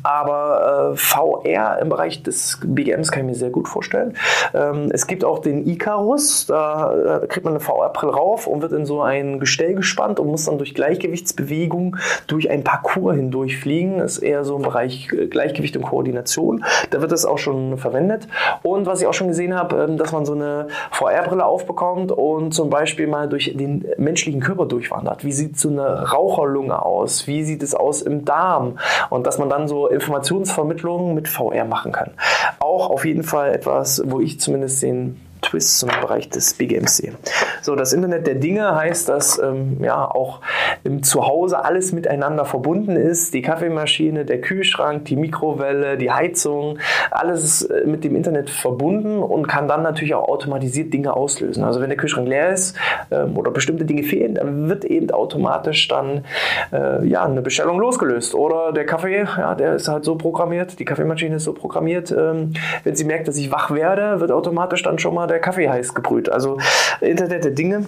Aber 0.02 0.92
äh, 0.92 0.96
VR 0.96 1.78
im 1.80 1.88
Bereich 1.88 2.22
des 2.22 2.60
BGMs 2.64 3.10
kann 3.10 3.22
ich 3.22 3.26
mir 3.26 3.34
sehr 3.34 3.50
gut 3.50 3.68
vorstellen. 3.68 4.16
Ähm, 4.54 4.88
es 4.92 5.06
gibt 5.06 5.24
auch 5.24 5.38
den 5.38 5.66
Icarus, 5.66 6.46
da, 6.46 6.94
da 6.94 7.26
kriegt 7.26 7.44
man 7.44 7.54
eine 7.54 7.60
VR-Brille 7.60 8.12
rauf 8.12 8.46
und 8.46 8.62
wird 8.62 8.72
in 8.72 8.86
so 8.86 9.02
ein 9.02 9.38
Gestell 9.38 9.74
gespannt 9.74 10.18
und 10.18 10.28
muss 10.28 10.46
dann 10.46 10.58
durch 10.58 10.74
Gleichgewichtsbewegung 10.74 11.96
durch 12.26 12.50
ein 12.50 12.64
Parcours 12.64 13.16
hindurchfliegen. 13.16 13.98
Das 13.98 14.18
ist 14.18 14.22
eher 14.22 14.44
so 14.44 14.56
im 14.56 14.62
Bereich 14.62 15.10
äh, 15.12 15.26
Gleichgewicht 15.26 15.76
und 15.76 15.82
Koordination. 15.82 16.64
Da 16.90 17.00
wird 17.00 17.12
das 17.12 17.24
auch 17.24 17.38
schon 17.38 17.78
verwendet. 17.78 18.26
Und 18.62 18.86
was 18.86 19.00
ich 19.00 19.06
auch 19.06 19.14
schon 19.14 19.28
gesehen 19.28 19.54
habe, 19.54 19.84
ähm, 19.84 19.98
dass 19.98 20.12
man 20.12 20.24
so 20.24 20.32
eine 20.32 20.68
VR-Brille 20.90 21.44
aufbekommt 21.44 22.12
und 22.12 22.52
zum 22.52 22.70
Beispiel 22.70 23.06
mal 23.06 23.28
durch 23.28 23.52
den 23.56 23.84
menschlichen 23.98 24.40
Körper 24.40 24.66
durchwandert. 24.66 25.24
Wie 25.24 25.32
sieht 25.32 25.58
so 25.58 25.68
eine 25.68 26.10
Raucherlunge 26.10 26.84
aus? 26.84 27.26
Wie 27.26 27.44
sieht 27.44 27.62
es 27.62 27.74
aus 27.74 28.02
im 28.02 28.24
Darm? 28.24 28.78
Und 29.10 29.26
dass 29.26 29.38
man 29.38 29.48
dann 29.48 29.68
so 29.68 29.91
Informationsvermittlung 29.92 31.14
mit 31.14 31.28
VR 31.28 31.64
machen 31.64 31.92
kann. 31.92 32.11
Auch 32.59 32.90
auf 32.90 33.05
jeden 33.05 33.22
Fall 33.22 33.55
etwas, 33.55 34.02
wo 34.05 34.20
ich 34.20 34.40
zumindest 34.40 34.83
den 34.83 35.20
Twist 35.42 35.78
zum 35.78 35.90
Bereich 36.00 36.28
des 36.31 36.57
sehe. 36.57 37.12
So, 37.61 37.76
das 37.76 37.92
Internet 37.92 38.26
der 38.26 38.37
Dinge 38.37 38.74
heißt, 38.74 39.09
dass 39.09 39.38
ähm, 39.38 39.78
ja 39.83 40.05
auch 40.05 40.40
im 40.85 41.02
Zuhause 41.02 41.64
alles 41.64 41.92
miteinander 41.92 42.44
verbunden 42.44 42.96
ist. 42.96 43.35
Die 43.35 43.42
Kaffeemaschine, 43.42 44.24
der 44.24 44.40
Kühlschrank, 44.40 45.05
die 45.07 45.16
Mikrowelle, 45.16 45.98
die 45.98 46.11
Heizung, 46.11 46.78
alles 47.11 47.44
ist 47.44 47.62
äh, 47.62 47.85
mit 47.85 48.05
dem 48.05 48.16
Internet 48.16 48.50
verbunden 48.50 49.22
und 49.22 49.48
kann 49.48 49.68
dann 49.68 49.83
natürlich 49.83 50.14
auch 50.14 50.28
automatisiert 50.28 50.94
Dinge 50.94 51.14
auslösen. 51.14 51.64
Also 51.64 51.81
wenn 51.81 51.90
der 51.90 51.98
Kühlschrank 51.98 52.28
leer 52.28 52.50
ist 52.50 52.76
ähm, 53.11 53.37
oder 53.37 53.50
bestimmte 53.50 53.85
Dinge 53.85 54.05
fehlen, 54.05 54.35
dann 54.35 54.68
wird 54.68 54.85
eben 54.85 55.11
automatisch 55.11 55.88
dann 55.88 56.24
äh, 56.72 57.05
ja 57.07 57.24
eine 57.24 57.42
Bestellung 57.42 57.78
losgelöst. 57.78 58.35
Oder 58.35 58.72
der 58.72 58.87
Kaffee, 58.87 59.24
ja, 59.37 59.55
der 59.55 59.74
ist 59.74 59.88
halt 59.88 60.05
so 60.05 60.16
programmiert, 60.16 60.78
die 60.78 60.85
Kaffeemaschine 60.85 61.37
ist 61.37 61.44
so 61.44 61.52
programmiert, 61.52 62.12
ähm, 62.12 62.52
wenn 62.85 62.94
sie 62.94 63.05
merkt, 63.05 63.28
dass 63.28 63.37
ich 63.37 63.50
wach 63.50 63.70
werde, 63.70 64.20
wird 64.20 64.31
automatisch 64.31 64.83
dann 64.83 64.98
schon 64.98 65.14
mal 65.14 65.26
der 65.32 65.40
Kaffee 65.40 65.68
heiß 65.68 65.94
gebrüht. 65.94 66.28
Also 66.30 66.58
Internet 67.00 67.44
der 67.44 67.50
Dinge 67.52 67.86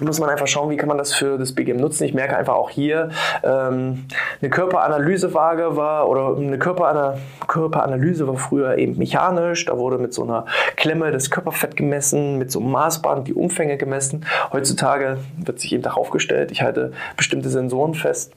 muss 0.00 0.18
man 0.18 0.28
einfach 0.28 0.46
schauen, 0.46 0.70
wie 0.70 0.76
kann 0.76 0.88
man 0.88 0.98
das 0.98 1.14
für 1.14 1.38
das 1.38 1.54
BGM 1.54 1.76
nutzen. 1.76 2.04
Ich 2.04 2.14
merke 2.14 2.36
einfach 2.36 2.54
auch 2.54 2.70
hier, 2.70 3.10
ähm, 3.42 4.06
eine 4.40 4.50
Körperanalysewaage 4.50 5.76
war 5.76 6.08
oder 6.08 6.36
eine 6.36 6.58
Körperana 6.58 7.18
Körperanalyse 7.46 8.26
war 8.26 8.36
früher 8.36 8.76
eben 8.78 8.98
mechanisch. 8.98 9.66
Da 9.66 9.78
wurde 9.78 9.98
mit 9.98 10.12
so 10.12 10.24
einer 10.24 10.46
Klemme 10.76 11.12
das 11.12 11.30
Körperfett 11.30 11.76
gemessen, 11.76 12.38
mit 12.38 12.50
so 12.50 12.60
einem 12.60 12.72
Maßband 12.72 13.28
die 13.28 13.34
Umfänge 13.34 13.76
gemessen. 13.76 14.26
Heutzutage 14.52 15.18
wird 15.36 15.60
sich 15.60 15.72
eben 15.72 15.82
darauf 15.82 16.10
gestellt, 16.10 16.50
ich 16.50 16.62
halte 16.62 16.92
bestimmte 17.16 17.48
Sensoren 17.48 17.94
fest 17.94 18.32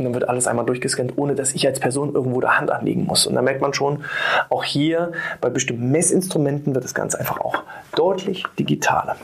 und 0.00 0.04
dann 0.04 0.14
wird 0.14 0.28
alles 0.28 0.46
einmal 0.46 0.64
durchgescannt, 0.66 1.12
ohne 1.16 1.34
dass 1.34 1.54
ich 1.54 1.66
als 1.66 1.80
Person 1.80 2.14
irgendwo 2.14 2.40
der 2.40 2.58
Hand 2.58 2.70
anlegen 2.70 3.04
muss. 3.04 3.26
Und 3.26 3.34
da 3.34 3.42
merkt 3.42 3.60
man 3.60 3.74
schon, 3.74 4.04
auch 4.48 4.64
hier 4.64 5.12
bei 5.40 5.50
bestimmten 5.50 5.90
Messinstrumenten 5.90 6.74
wird 6.74 6.84
das 6.84 6.94
Ganze 6.94 7.18
einfach 7.18 7.38
auch 7.40 7.62
deutlich 7.94 8.44
digitaler. 8.58 9.16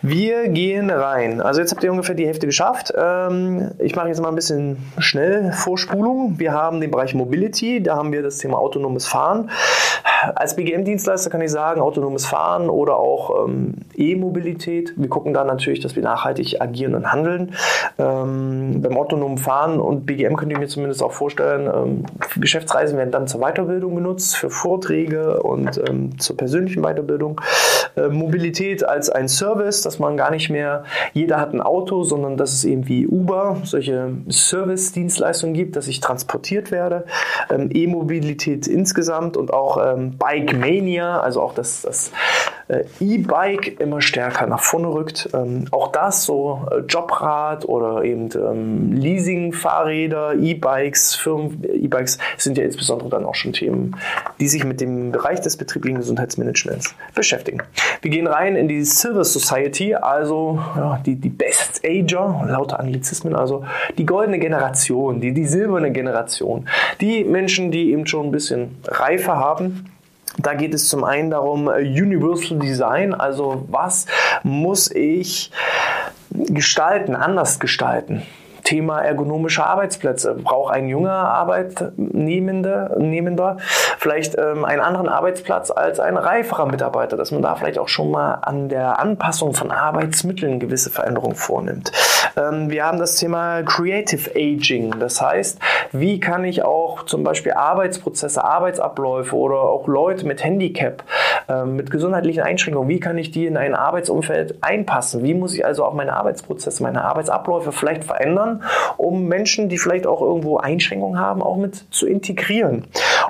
Wir 0.00 0.48
gehen 0.48 0.90
rein. 0.90 1.40
Also 1.40 1.60
jetzt 1.60 1.72
habt 1.72 1.84
ihr 1.84 1.90
ungefähr 1.90 2.14
die 2.14 2.26
Hälfte 2.26 2.46
geschafft. 2.46 2.92
Ähm, 2.96 3.72
ich 3.78 3.94
mache 3.94 4.08
jetzt 4.08 4.20
mal 4.20 4.28
ein 4.28 4.34
bisschen 4.34 4.78
schnell 4.98 5.52
Vorspulung. 5.52 6.38
Wir 6.38 6.52
haben 6.52 6.80
den 6.80 6.90
Bereich 6.90 7.14
Mobility, 7.14 7.82
da 7.82 7.96
haben 7.96 8.12
wir 8.12 8.22
das 8.22 8.38
Thema 8.38 8.58
autonomes 8.58 9.06
Fahren. 9.06 9.50
Als 10.34 10.56
BGM-Dienstleister 10.56 11.30
kann 11.30 11.40
ich 11.40 11.50
sagen, 11.50 11.80
autonomes 11.80 12.26
Fahren 12.26 12.70
oder 12.70 12.96
auch 12.96 13.46
ähm, 13.46 13.74
E-Mobilität. 13.94 14.94
Wir 14.96 15.08
gucken 15.08 15.34
da 15.34 15.44
natürlich, 15.44 15.80
dass 15.80 15.96
wir 15.96 16.02
nachhaltig 16.02 16.60
agieren 16.60 16.94
und 16.94 17.12
handeln. 17.12 17.54
Ähm, 17.98 18.80
beim 18.82 18.96
autonomen 18.96 19.38
Fahren 19.38 19.80
und 19.80 20.06
BGM 20.06 20.36
könnte 20.36 20.54
ich 20.54 20.58
mir 20.58 20.68
zumindest 20.68 21.02
auch 21.02 21.12
vorstellen, 21.12 21.70
ähm, 21.72 22.04
Geschäftsreisen 22.40 22.96
werden 22.96 23.10
dann 23.10 23.26
zur 23.26 23.40
Weiterbildung 23.40 23.96
genutzt, 23.96 24.36
für 24.36 24.50
Vorträge 24.50 25.42
und 25.42 25.80
ähm, 25.88 26.18
zur 26.18 26.36
persönlichen 26.36 26.82
Weiterbildung. 26.82 27.40
Äh, 27.96 28.08
Mobilität 28.08 28.84
als 28.84 29.10
ein 29.10 29.28
Service, 29.28 29.82
dass 29.82 29.98
man 29.98 30.16
gar 30.16 30.30
nicht 30.30 30.50
mehr, 30.50 30.84
jeder 31.12 31.38
hat 31.38 31.52
ein 31.52 31.60
Auto, 31.60 32.04
sondern 32.04 32.36
dass 32.36 32.52
es 32.52 32.64
eben 32.64 32.88
wie 32.88 33.06
Uber 33.06 33.58
solche 33.64 34.12
Service-Dienstleistungen 34.28 35.54
gibt, 35.54 35.76
dass 35.76 35.88
ich 35.88 36.00
transportiert 36.00 36.70
werde. 36.70 37.04
Ähm, 37.50 37.70
E-Mobilität 37.72 38.66
insgesamt 38.66 39.36
und 39.36 39.52
auch 39.52 39.78
ähm, 39.82 40.16
Bike 40.16 40.56
Mania, 40.56 41.20
also 41.20 41.42
auch 41.42 41.54
das, 41.54 41.82
das 41.82 42.12
äh, 42.68 42.84
E-Bike 43.00 43.80
immer 43.80 44.00
stärker 44.00 44.46
nach 44.46 44.62
vorne 44.62 44.88
rückt. 44.88 45.28
Ähm, 45.34 45.66
auch 45.70 45.92
das, 45.92 46.24
so 46.24 46.66
äh, 46.70 46.78
Jobrad 46.88 47.66
oder 47.66 48.04
eben 48.04 48.30
ähm, 48.34 48.92
Leasing-Fahrräder, 48.92 50.34
E-Bikes, 50.34 51.14
Firmen, 51.14 51.62
E-Bikes 51.64 52.18
sind 52.38 52.56
ja 52.56 52.64
insbesondere 52.64 53.10
dann 53.10 53.24
auch 53.24 53.34
schon 53.34 53.52
Themen, 53.52 53.96
die 54.40 54.48
sich 54.48 54.64
mit 54.64 54.80
dem 54.80 55.12
Bereich 55.12 55.40
des 55.40 55.56
betrieblichen 55.56 55.98
Gesundheitsmanagements 55.98 56.94
beschäftigen. 57.14 57.62
Wir 58.00 58.10
gehen 58.10 58.26
rein 58.26 58.56
in 58.56 58.68
die 58.68 58.84
Silver 58.84 59.24
Society, 59.24 59.94
also 59.94 60.58
ja, 60.76 61.00
die, 61.04 61.16
die 61.16 61.28
Best 61.28 61.82
Ager, 61.84 62.44
lauter 62.48 62.80
Anglizismen, 62.80 63.34
also 63.34 63.64
die 63.98 64.06
goldene 64.06 64.38
Generation, 64.38 65.20
die, 65.20 65.32
die 65.32 65.46
silberne 65.46 65.92
Generation. 65.92 66.68
Die 67.00 67.24
Menschen, 67.24 67.70
die 67.70 67.92
eben 67.92 68.06
schon 68.06 68.26
ein 68.26 68.32
bisschen 68.32 68.78
reifer 68.86 69.36
haben, 69.36 69.92
da 70.38 70.54
geht 70.54 70.74
es 70.74 70.88
zum 70.88 71.04
einen 71.04 71.30
darum, 71.30 71.68
äh, 71.68 71.80
Universal 71.80 72.58
Design, 72.58 73.14
also 73.14 73.66
was 73.68 74.06
muss 74.42 74.90
ich 74.90 75.50
gestalten, 76.30 77.14
anders 77.14 77.60
gestalten. 77.60 78.22
Thema 78.72 79.02
ergonomische 79.02 79.66
Arbeitsplätze. 79.66 80.34
Braucht 80.42 80.72
ein 80.72 80.88
junger 80.88 81.12
Arbeitnehmender 81.12 82.96
Nehmender 82.98 83.58
vielleicht 83.98 84.38
ähm, 84.38 84.64
einen 84.64 84.80
anderen 84.80 85.10
Arbeitsplatz 85.10 85.70
als 85.70 86.00
ein 86.00 86.16
reiferer 86.16 86.64
Mitarbeiter, 86.64 87.18
dass 87.18 87.32
man 87.32 87.42
da 87.42 87.54
vielleicht 87.54 87.78
auch 87.78 87.88
schon 87.88 88.10
mal 88.10 88.36
an 88.36 88.70
der 88.70 88.98
Anpassung 88.98 89.52
von 89.52 89.70
Arbeitsmitteln 89.70 90.58
gewisse 90.58 90.88
Veränderungen 90.88 91.34
vornimmt. 91.34 91.92
Ähm, 92.34 92.70
wir 92.70 92.86
haben 92.86 92.98
das 92.98 93.16
Thema 93.16 93.62
Creative 93.62 94.30
Aging. 94.30 94.94
Das 94.98 95.20
heißt, 95.20 95.58
wie 95.92 96.18
kann 96.18 96.44
ich 96.44 96.64
auch 96.64 97.02
zum 97.04 97.24
Beispiel 97.24 97.52
Arbeitsprozesse, 97.52 98.42
Arbeitsabläufe 98.42 99.36
oder 99.36 99.60
auch 99.60 99.86
Leute 99.86 100.26
mit 100.26 100.42
Handicap, 100.42 101.04
ähm, 101.50 101.76
mit 101.76 101.90
gesundheitlichen 101.90 102.42
Einschränkungen, 102.42 102.88
wie 102.88 103.00
kann 103.00 103.18
ich 103.18 103.30
die 103.32 103.44
in 103.44 103.58
ein 103.58 103.74
Arbeitsumfeld 103.74 104.62
einpassen? 104.62 105.22
Wie 105.22 105.34
muss 105.34 105.54
ich 105.54 105.66
also 105.66 105.84
auch 105.84 105.92
meine 105.92 106.14
Arbeitsprozesse, 106.14 106.82
meine 106.82 107.04
Arbeitsabläufe 107.04 107.70
vielleicht 107.72 108.04
verändern, 108.04 108.61
um 108.96 109.26
Menschen, 109.26 109.68
die 109.68 109.78
vielleicht 109.78 110.06
auch 110.06 110.20
irgendwo 110.20 110.58
Einschränkungen 110.58 111.18
haben, 111.18 111.42
auch 111.42 111.56
mit 111.56 111.84
zu 111.90 112.06
integrieren? 112.06 112.84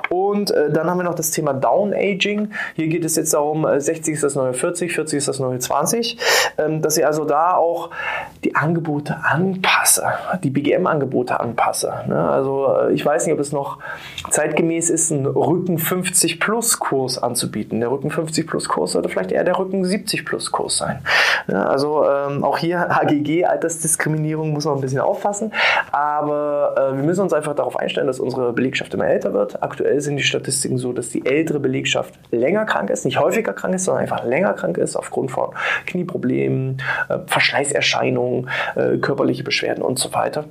Und 0.09 0.51
äh, 0.51 0.71
dann 0.71 0.89
haben 0.89 0.97
wir 0.97 1.03
noch 1.03 1.15
das 1.15 1.31
Thema 1.31 1.53
Down 1.53 1.93
Aging. 1.93 2.51
Hier 2.75 2.87
geht 2.87 3.05
es 3.05 3.15
jetzt 3.15 3.33
darum, 3.33 3.67
60 3.77 4.07
äh, 4.07 4.11
ist 4.13 4.23
das 4.23 4.35
neue 4.35 4.53
40, 4.53 4.93
40 4.93 5.17
ist 5.17 5.27
das 5.27 5.39
neue 5.39 5.59
20. 5.59 6.17
Ähm, 6.57 6.81
dass 6.81 6.97
ich 6.97 7.05
also 7.05 7.25
da 7.25 7.55
auch 7.55 7.89
die 8.43 8.55
Angebote 8.55 9.17
anpasse, 9.23 10.05
die 10.43 10.49
BGM-Angebote 10.49 11.39
anpasse. 11.39 11.93
Ne? 12.07 12.29
Also 12.29 12.67
äh, 12.67 12.93
ich 12.93 13.05
weiß 13.05 13.25
nicht, 13.25 13.33
ob 13.33 13.39
es 13.39 13.51
noch 13.51 13.79
zeitgemäß 14.29 14.89
ist, 14.89 15.11
einen 15.11 15.25
Rücken 15.25 15.77
50 15.77 16.39
Plus 16.39 16.79
Kurs 16.79 17.21
anzubieten. 17.21 17.79
Der 17.79 17.91
Rücken 17.91 18.11
50 18.11 18.47
Plus 18.47 18.67
Kurs 18.67 18.93
sollte 18.93 19.09
vielleicht 19.09 19.31
eher 19.31 19.43
der 19.43 19.57
Rücken 19.57 19.85
70 19.85 20.25
Plus 20.25 20.51
Kurs 20.51 20.77
sein. 20.77 20.99
Ja, 21.47 21.65
also 21.65 22.05
ähm, 22.07 22.43
auch 22.43 22.57
hier 22.57 22.79
HGG, 22.89 23.45
Altersdiskriminierung, 23.45 24.51
muss 24.51 24.65
man 24.65 24.75
ein 24.75 24.81
bisschen 24.81 24.99
aufpassen. 24.99 25.51
Aber 25.91 26.75
äh, 26.77 26.95
wir 26.95 27.03
müssen 27.03 27.21
uns 27.21 27.33
einfach 27.33 27.55
darauf 27.55 27.77
einstellen, 27.77 28.07
dass 28.07 28.19
unsere 28.19 28.53
Belegschaft 28.53 28.93
immer 28.93 29.07
älter 29.07 29.33
wird. 29.33 29.61
Aktuell 29.63 30.01
sind 30.03 30.17
die 30.17 30.23
Statistiken 30.23 30.77
so, 30.77 30.93
dass 30.93 31.09
die 31.09 31.25
ältere 31.25 31.59
Belegschaft 31.59 32.13
länger 32.31 32.65
krank 32.65 32.89
ist, 32.89 33.05
nicht 33.05 33.19
häufiger 33.19 33.53
krank 33.53 33.75
ist, 33.75 33.85
sondern 33.85 34.03
einfach 34.03 34.23
länger 34.23 34.53
krank 34.53 34.77
ist 34.77 34.95
aufgrund 34.95 35.31
von 35.31 35.51
Knieproblemen, 35.85 36.81
äh, 37.09 37.19
Verschleißerscheinungen, 37.25 38.49
äh, 38.75 38.97
körperliche 38.97 39.43
Beschwerden 39.43 39.83
und 39.83 39.99
so 39.99 40.13
weiter. 40.13 40.45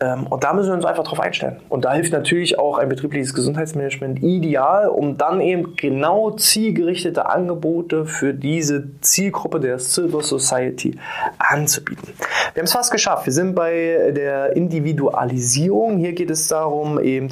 Ähm, 0.00 0.26
und 0.26 0.44
da 0.44 0.52
müssen 0.52 0.68
wir 0.68 0.74
uns 0.74 0.84
einfach 0.84 1.04
drauf 1.04 1.20
einstellen. 1.20 1.56
Und 1.68 1.84
da 1.84 1.94
hilft 1.94 2.12
natürlich 2.12 2.58
auch 2.58 2.78
ein 2.78 2.88
betriebliches 2.88 3.34
Gesundheitsmanagement 3.34 4.22
ideal, 4.22 4.88
um 4.88 5.16
dann 5.16 5.40
eben 5.40 5.76
genau 5.76 6.32
zielgerichtete 6.32 7.28
Angebote 7.28 8.04
für 8.04 8.34
diese 8.34 8.88
Zielgruppe 9.00 9.60
der 9.60 9.78
Silver 9.78 10.22
Society 10.22 10.98
anzubieten. 11.38 12.12
Wir 12.54 12.60
haben 12.60 12.66
es 12.66 12.72
fast 12.72 12.92
geschafft. 12.92 13.26
Wir 13.26 13.32
sind 13.32 13.54
bei 13.54 14.12
der 14.14 14.56
Individualisierung. 14.56 15.98
Hier 15.98 16.12
geht 16.12 16.30
es 16.30 16.48
darum, 16.48 17.00
eben 17.00 17.28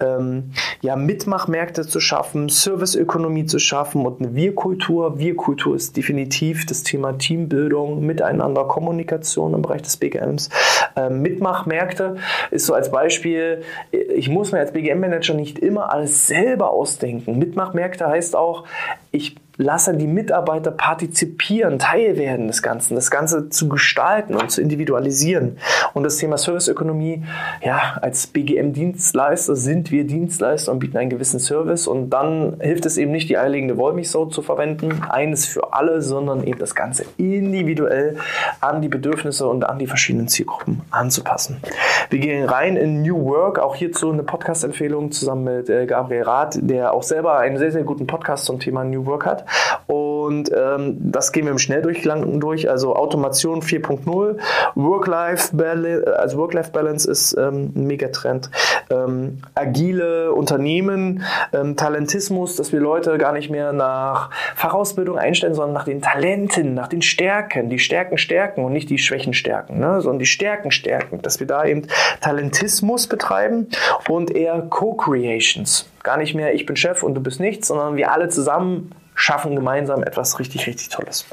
ähm, 0.00 0.52
ja, 0.80 0.96
Mitmachmärkte 0.96 1.86
zu 1.86 2.00
schaffen, 2.00 2.48
Serviceökonomie 2.48 3.46
zu 3.46 3.58
schaffen 3.58 4.04
und 4.06 4.20
eine 4.20 4.34
Wir-Kultur. 4.34 5.18
Wir-Kultur 5.18 5.76
ist 5.76 5.96
definitiv 5.96 6.66
das 6.66 6.82
Thema 6.82 7.12
Teambildung, 7.12 8.04
Miteinander, 8.04 8.64
Kommunikation 8.64 9.54
im 9.54 9.62
Bereich 9.62 9.82
des 9.82 9.96
BGMs. 9.96 10.48
Ähm, 10.96 11.22
Mitmachmärkte 11.22 11.99
Projekte 12.00 12.16
ist 12.50 12.66
so 12.66 12.74
als 12.74 12.90
Beispiel, 12.90 13.62
ich 13.90 14.28
muss 14.28 14.52
mir 14.52 14.58
als 14.58 14.72
BGM-Manager 14.72 15.34
nicht 15.34 15.58
immer 15.58 15.92
alles 15.92 16.26
selber 16.26 16.70
ausdenken. 16.70 17.38
Mitmachmärkte 17.38 18.06
heißt 18.06 18.36
auch, 18.36 18.64
ich 19.12 19.36
lasse 19.60 19.94
die 19.94 20.06
Mitarbeiter 20.06 20.70
partizipieren, 20.70 21.78
Teil 21.78 22.16
werden 22.16 22.48
des 22.48 22.62
Ganzen, 22.62 22.94
das 22.94 23.10
Ganze 23.10 23.50
zu 23.50 23.68
gestalten 23.68 24.34
und 24.34 24.50
zu 24.50 24.62
individualisieren. 24.62 25.58
Und 25.92 26.04
das 26.04 26.16
Thema 26.16 26.38
Serviceökonomie, 26.38 27.24
ja, 27.62 27.98
als 28.00 28.26
BGM-Dienstleister 28.26 29.54
sind 29.56 29.90
wir 29.90 30.06
Dienstleister 30.06 30.72
und 30.72 30.78
bieten 30.78 30.96
einen 30.96 31.10
gewissen 31.10 31.40
Service 31.40 31.86
und 31.86 32.10
dann 32.10 32.56
hilft 32.60 32.86
es 32.86 32.96
eben 32.96 33.12
nicht, 33.12 33.28
die 33.28 33.36
eierlegende 33.36 33.76
Wollmilchsau 33.76 34.26
zu 34.26 34.40
verwenden, 34.40 35.02
eines 35.08 35.46
für 35.46 35.74
alle, 35.74 36.00
sondern 36.00 36.42
eben 36.42 36.58
das 36.58 36.74
Ganze 36.74 37.04
individuell 37.18 38.16
an 38.60 38.80
die 38.80 38.88
Bedürfnisse 38.88 39.46
und 39.46 39.64
an 39.64 39.78
die 39.78 39.86
verschiedenen 39.86 40.28
Zielgruppen 40.28 40.80
anzupassen. 40.90 41.60
Wir 42.08 42.18
gehen 42.18 42.48
rein 42.48 42.76
in 42.76 43.02
New 43.02 43.26
Work, 43.26 43.58
auch 43.58 43.76
hierzu 43.76 44.10
eine 44.10 44.22
Podcast-Empfehlung 44.22 45.12
zusammen 45.12 45.44
mit 45.44 45.68
äh, 45.68 45.84
Gabriel 45.84 46.22
Rath, 46.22 46.58
der 46.62 46.94
auch 46.94 47.02
selber 47.02 47.38
einen 47.38 47.58
sehr, 47.58 47.72
sehr 47.72 47.84
guten 47.84 48.06
Podcast 48.06 48.46
zum 48.46 48.58
Thema 48.58 48.84
New 48.84 49.04
Work 49.04 49.26
hat. 49.26 49.49
Und 49.86 50.50
ähm, 50.54 50.96
das 51.00 51.32
gehen 51.32 51.44
wir 51.44 51.52
im 51.52 51.58
Schnelldurchgang 51.58 52.40
durch. 52.40 52.70
Also 52.70 52.94
Automation 52.94 53.62
4.0, 53.62 54.36
Work-Life-Balance, 54.74 56.18
also 56.18 56.38
Work-Life-Balance 56.38 57.10
ist 57.10 57.36
ähm, 57.38 57.72
ein 57.74 57.86
Megatrend. 57.86 58.50
Ähm, 58.90 59.38
agile 59.54 60.32
Unternehmen, 60.32 61.24
ähm, 61.52 61.76
Talentismus, 61.76 62.56
dass 62.56 62.72
wir 62.72 62.80
Leute 62.80 63.18
gar 63.18 63.32
nicht 63.32 63.50
mehr 63.50 63.72
nach 63.72 64.30
Fachausbildung 64.54 65.18
einstellen, 65.18 65.54
sondern 65.54 65.74
nach 65.74 65.84
den 65.84 66.02
Talenten, 66.02 66.74
nach 66.74 66.88
den 66.88 67.02
Stärken. 67.02 67.70
Die 67.70 67.78
Stärken 67.78 68.18
stärken 68.18 68.64
und 68.64 68.72
nicht 68.72 68.90
die 68.90 68.98
Schwächen 68.98 69.34
stärken, 69.34 69.78
ne? 69.78 70.00
sondern 70.00 70.20
die 70.20 70.26
Stärken 70.26 70.70
stärken. 70.70 71.22
Dass 71.22 71.40
wir 71.40 71.46
da 71.46 71.64
eben 71.64 71.86
Talentismus 72.20 73.06
betreiben 73.06 73.68
und 74.08 74.30
eher 74.30 74.60
Co-Creations. 74.60 75.88
Gar 76.02 76.16
nicht 76.18 76.34
mehr 76.34 76.54
ich 76.54 76.66
bin 76.66 76.76
Chef 76.76 77.02
und 77.02 77.14
du 77.14 77.20
bist 77.20 77.40
nichts, 77.40 77.68
sondern 77.68 77.96
wir 77.96 78.12
alle 78.12 78.28
zusammen 78.28 78.92
schaffen 79.20 79.54
gemeinsam 79.54 80.02
etwas 80.02 80.38
richtig, 80.38 80.66
richtig 80.66 80.88
Tolles. 80.88 81.26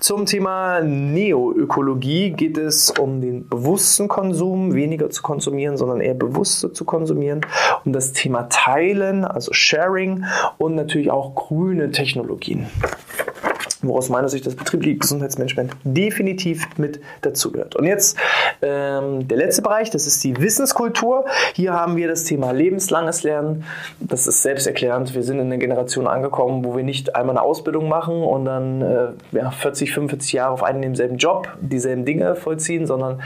Zum 0.00 0.26
Thema 0.26 0.80
Neoökologie 0.80 2.30
geht 2.30 2.56
es 2.56 2.90
um 2.90 3.20
den 3.20 3.48
bewussten 3.48 4.08
Konsum, 4.08 4.74
weniger 4.74 5.10
zu 5.10 5.22
konsumieren, 5.22 5.76
sondern 5.76 6.00
eher 6.00 6.14
bewusster 6.14 6.72
zu 6.72 6.84
konsumieren, 6.84 7.42
um 7.84 7.92
das 7.92 8.12
Thema 8.12 8.48
Teilen, 8.48 9.24
also 9.24 9.52
Sharing 9.52 10.24
und 10.58 10.74
natürlich 10.74 11.10
auch 11.10 11.34
grüne 11.34 11.90
Technologien 11.92 12.66
wo 13.82 13.96
aus 13.96 14.08
meiner 14.08 14.28
Sicht 14.28 14.46
das 14.46 14.54
betriebliche 14.54 14.96
Gesundheitsmanagement 14.96 15.72
definitiv 15.84 16.66
mit 16.78 17.00
dazugehört. 17.20 17.76
Und 17.76 17.84
jetzt 17.84 18.16
ähm, 18.62 19.26
der 19.28 19.38
letzte 19.38 19.62
Bereich, 19.62 19.90
das 19.90 20.06
ist 20.06 20.22
die 20.24 20.36
Wissenskultur. 20.38 21.24
Hier 21.54 21.72
haben 21.72 21.96
wir 21.96 22.08
das 22.08 22.24
Thema 22.24 22.52
lebenslanges 22.52 23.22
Lernen. 23.22 23.64
Das 24.00 24.26
ist 24.26 24.42
selbsterklärend. 24.42 25.14
Wir 25.14 25.22
sind 25.22 25.38
in 25.38 25.46
einer 25.46 25.58
Generation 25.58 26.06
angekommen, 26.06 26.64
wo 26.64 26.76
wir 26.76 26.84
nicht 26.84 27.16
einmal 27.16 27.36
eine 27.36 27.44
Ausbildung 27.44 27.88
machen 27.88 28.22
und 28.22 28.44
dann 28.44 28.82
äh, 28.82 29.08
ja, 29.32 29.50
40, 29.50 29.92
45 29.92 30.32
Jahre 30.32 30.52
auf 30.52 30.62
einen 30.62 30.82
demselben 30.82 31.16
Job 31.16 31.48
dieselben 31.60 32.04
Dinge 32.04 32.34
vollziehen, 32.36 32.86
sondern 32.86 33.22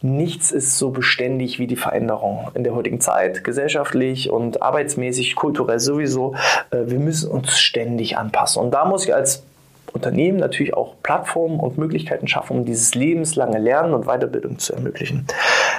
nichts 0.00 0.50
ist 0.50 0.78
so 0.78 0.90
beständig 0.90 1.58
wie 1.58 1.66
die 1.66 1.76
Veränderung 1.76 2.48
in 2.54 2.64
der 2.64 2.74
heutigen 2.74 3.00
Zeit, 3.00 3.44
gesellschaftlich 3.44 4.30
und 4.30 4.62
arbeitsmäßig, 4.62 5.34
kulturell 5.36 5.80
sowieso. 5.80 6.34
Äh, 6.70 6.78
wir 6.86 6.98
müssen 6.98 7.30
uns 7.30 7.58
ständig 7.58 8.16
anpassen. 8.16 8.62
Und 8.62 8.72
da 8.72 8.84
muss 8.84 9.04
ich 9.04 9.14
als 9.14 9.44
Unternehmen 9.92 10.38
natürlich 10.38 10.74
auch 10.74 10.94
Plattformen 11.02 11.60
und 11.60 11.78
Möglichkeiten 11.78 12.28
schaffen, 12.28 12.58
um 12.58 12.64
dieses 12.64 12.94
lebenslange 12.94 13.58
Lernen 13.58 13.94
und 13.94 14.06
Weiterbildung 14.06 14.58
zu 14.58 14.74
ermöglichen. 14.74 15.26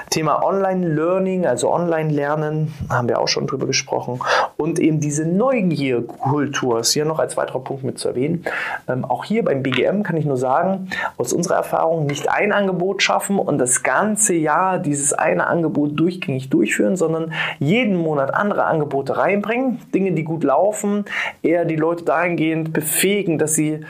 Thema 0.09 0.43
Online-Learning, 0.43 1.45
also 1.45 1.71
Online-Lernen, 1.71 2.73
haben 2.89 3.07
wir 3.07 3.19
auch 3.19 3.27
schon 3.27 3.47
drüber 3.47 3.65
gesprochen. 3.65 4.19
Und 4.57 4.79
eben 4.79 4.99
diese 4.99 5.25
Neugierkultur 5.25 6.79
ist 6.79 6.91
hier 6.91 7.05
noch 7.05 7.19
als 7.19 7.37
weiterer 7.37 7.59
Punkt 7.59 7.83
mit 7.83 7.99
zu 7.99 8.09
erwähnen. 8.09 8.43
Ähm, 8.87 9.05
auch 9.05 9.23
hier 9.23 9.45
beim 9.45 9.63
BGM 9.63 10.03
kann 10.03 10.17
ich 10.17 10.25
nur 10.25 10.37
sagen, 10.37 10.89
aus 11.17 11.33
unserer 11.33 11.55
Erfahrung 11.55 12.05
nicht 12.05 12.29
ein 12.29 12.51
Angebot 12.51 13.01
schaffen 13.01 13.39
und 13.39 13.57
das 13.57 13.83
ganze 13.83 14.33
Jahr 14.33 14.79
dieses 14.79 15.13
eine 15.13 15.47
Angebot 15.47 15.99
durchgängig 15.99 16.49
durchführen, 16.49 16.95
sondern 16.97 17.33
jeden 17.59 17.95
Monat 17.95 18.33
andere 18.33 18.65
Angebote 18.65 19.17
reinbringen, 19.17 19.79
Dinge, 19.93 20.11
die 20.11 20.23
gut 20.23 20.43
laufen, 20.43 21.05
eher 21.41 21.65
die 21.65 21.75
Leute 21.75 22.03
dahingehend 22.03 22.73
befähigen, 22.73 23.37
dass 23.37 23.55
sie 23.55 23.81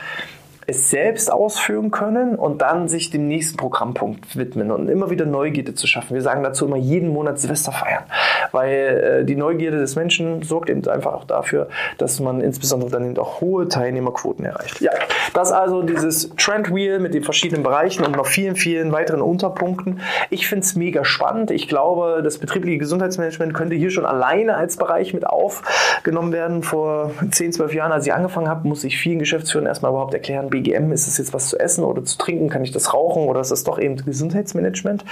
es 0.72 0.90
selbst 0.90 1.32
ausführen 1.32 1.90
können 1.90 2.34
und 2.34 2.62
dann 2.62 2.88
sich 2.88 3.10
dem 3.10 3.28
nächsten 3.28 3.56
Programmpunkt 3.56 4.36
widmen 4.36 4.70
und 4.70 4.88
immer 4.88 5.10
wieder 5.10 5.26
Neugierde 5.26 5.74
zu 5.74 5.86
schaffen. 5.86 6.14
Wir 6.14 6.22
sagen 6.22 6.42
dazu 6.42 6.66
immer 6.66 6.76
jeden 6.76 7.10
Monat 7.10 7.38
Silvester 7.38 7.72
feiern, 7.72 8.04
weil 8.52 9.20
äh, 9.20 9.24
die 9.24 9.36
Neugierde 9.36 9.78
des 9.78 9.96
Menschen 9.96 10.42
sorgt 10.42 10.70
eben 10.70 10.86
einfach 10.88 11.14
auch 11.14 11.24
dafür, 11.24 11.68
dass 11.98 12.20
man 12.20 12.40
insbesondere 12.40 12.90
dann 12.90 13.04
eben 13.04 13.18
auch 13.18 13.40
hohe 13.40 13.68
Teilnehmerquoten 13.68 14.44
erreicht. 14.44 14.80
Ja, 14.80 14.92
das 15.34 15.52
also 15.52 15.82
dieses 15.82 16.30
Trend 16.36 16.74
Wheel 16.74 16.98
mit 16.98 17.14
den 17.14 17.22
verschiedenen 17.22 17.62
Bereichen 17.62 18.04
und 18.04 18.16
noch 18.16 18.26
vielen, 18.26 18.56
vielen 18.56 18.92
weiteren 18.92 19.22
Unterpunkten. 19.22 20.00
Ich 20.30 20.46
finde 20.48 20.64
es 20.64 20.74
mega 20.74 21.04
spannend. 21.04 21.50
Ich 21.50 21.68
glaube, 21.68 22.20
das 22.22 22.38
betriebliche 22.38 22.78
Gesundheitsmanagement 22.78 23.54
könnte 23.54 23.74
hier 23.74 23.90
schon 23.90 24.06
alleine 24.06 24.56
als 24.56 24.76
Bereich 24.76 25.14
mit 25.14 25.26
aufgenommen 25.26 26.32
werden. 26.32 26.62
Vor 26.62 27.12
10, 27.30 27.52
12 27.52 27.74
Jahren, 27.74 27.92
als 27.92 28.06
ich 28.06 28.12
angefangen 28.12 28.48
habe, 28.48 28.66
muss 28.66 28.84
ich 28.84 28.98
vielen 28.98 29.18
Geschäftsführern 29.18 29.66
erstmal 29.66 29.90
überhaupt 29.92 30.14
erklären, 30.14 30.50
BGM, 30.62 30.92
ist 30.92 31.06
es 31.06 31.18
jetzt 31.18 31.34
was 31.34 31.48
zu 31.48 31.58
essen 31.58 31.84
oder 31.84 32.04
zu 32.04 32.18
trinken? 32.18 32.48
Kann 32.48 32.64
ich 32.64 32.70
das 32.70 32.94
rauchen 32.94 33.28
oder 33.28 33.40
ist 33.40 33.50
das 33.50 33.64
doch 33.64 33.78
eben 33.78 33.96
Gesundheitsmanagement? 33.96 35.04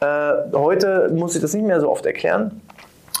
Äh, 0.00 0.32
heute 0.52 1.10
muss 1.14 1.34
ich 1.34 1.42
das 1.42 1.54
nicht 1.54 1.66
mehr 1.66 1.80
so 1.80 1.90
oft 1.90 2.06
erklären. 2.06 2.60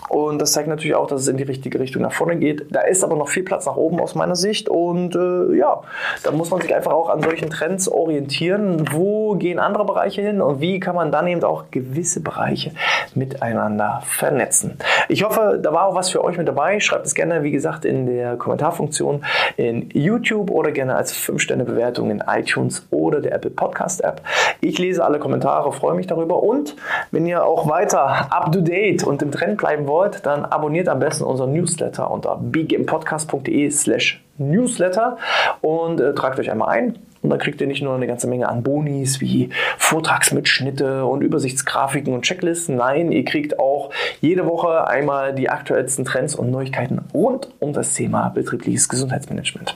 Und 0.08 0.40
das 0.40 0.52
zeigt 0.52 0.68
natürlich 0.68 0.94
auch, 0.94 1.06
dass 1.06 1.22
es 1.22 1.28
in 1.28 1.36
die 1.36 1.42
richtige 1.42 1.80
Richtung 1.80 2.02
nach 2.02 2.12
vorne 2.12 2.36
geht. 2.36 2.66
Da 2.70 2.82
ist 2.82 3.02
aber 3.02 3.16
noch 3.16 3.28
viel 3.28 3.42
Platz 3.42 3.66
nach 3.66 3.76
oben 3.76 4.00
aus 4.00 4.14
meiner 4.14 4.36
Sicht. 4.36 4.68
Und 4.68 5.16
äh, 5.16 5.56
ja, 5.56 5.80
da 6.22 6.30
muss 6.30 6.50
man 6.50 6.60
sich 6.60 6.74
einfach 6.74 6.92
auch 6.92 7.08
an 7.08 7.22
solchen 7.22 7.50
Trends 7.50 7.88
orientieren. 7.88 8.88
Wo 8.92 9.34
gehen 9.34 9.58
andere 9.58 9.84
Bereiche 9.84 10.22
hin 10.22 10.40
und 10.40 10.60
wie 10.60 10.80
kann 10.80 10.94
man 10.94 11.10
dann 11.10 11.26
eben 11.26 11.42
auch 11.42 11.64
gewisse 11.70 12.20
Bereiche 12.20 12.72
miteinander 13.14 14.02
vernetzen? 14.04 14.78
Ich 15.08 15.24
hoffe, 15.24 15.58
da 15.60 15.72
war 15.72 15.86
auch 15.86 15.94
was 15.94 16.10
für 16.10 16.22
euch 16.22 16.36
mit 16.36 16.46
dabei. 16.46 16.80
Schreibt 16.80 17.06
es 17.06 17.14
gerne, 17.14 17.42
wie 17.42 17.50
gesagt, 17.50 17.84
in 17.84 18.06
der 18.06 18.36
Kommentarfunktion 18.36 19.24
in 19.56 19.88
YouTube 19.92 20.50
oder 20.50 20.70
gerne 20.70 20.94
als 20.94 21.14
5-Sterne-Bewertung 21.14 22.10
in 22.10 22.22
iTunes 22.26 22.86
oder 22.90 23.20
der 23.20 23.34
Apple 23.34 23.50
Podcast 23.50 24.04
App. 24.04 24.22
Ich 24.60 24.78
lese 24.78 25.04
alle 25.04 25.18
Kommentare, 25.18 25.72
freue 25.72 25.94
mich 25.94 26.06
darüber. 26.06 26.42
Und 26.42 26.76
wenn 27.10 27.26
ihr 27.26 27.44
auch 27.44 27.68
weiter 27.68 28.32
up 28.32 28.52
to 28.52 28.60
date 28.60 29.04
und 29.04 29.22
im 29.22 29.30
Trend 29.30 29.56
bleiben 29.58 29.86
wollt, 29.86 29.95
wollt, 29.96 30.26
dann 30.26 30.44
abonniert 30.44 30.88
am 30.88 30.98
besten 30.98 31.24
unseren 31.24 31.52
Newsletter 31.52 32.10
unter 32.10 32.36
bgmpodcast.de 32.36 33.70
slash 33.70 34.22
Newsletter 34.38 35.16
und 35.62 36.00
äh, 36.00 36.14
tragt 36.14 36.38
euch 36.38 36.50
einmal 36.50 36.68
ein. 36.68 36.98
Und 37.22 37.30
dann 37.30 37.38
kriegt 37.40 37.60
ihr 37.60 37.66
nicht 37.66 37.82
nur 37.82 37.94
eine 37.94 38.06
ganze 38.06 38.28
Menge 38.28 38.48
an 38.48 38.62
Bonis 38.62 39.20
wie 39.20 39.48
Vortragsmitschnitte 39.78 41.04
und 41.04 41.22
Übersichtsgrafiken 41.22 42.14
und 42.14 42.22
Checklisten. 42.22 42.76
Nein, 42.76 43.10
ihr 43.10 43.24
kriegt 43.24 43.58
auch 43.58 43.90
jede 44.20 44.46
Woche 44.46 44.86
einmal 44.86 45.34
die 45.34 45.48
aktuellsten 45.48 46.04
Trends 46.04 46.36
und 46.36 46.52
Neuigkeiten 46.52 47.00
rund 47.12 47.48
um 47.58 47.72
das 47.72 47.94
Thema 47.94 48.28
betriebliches 48.28 48.88
Gesundheitsmanagement. 48.88 49.74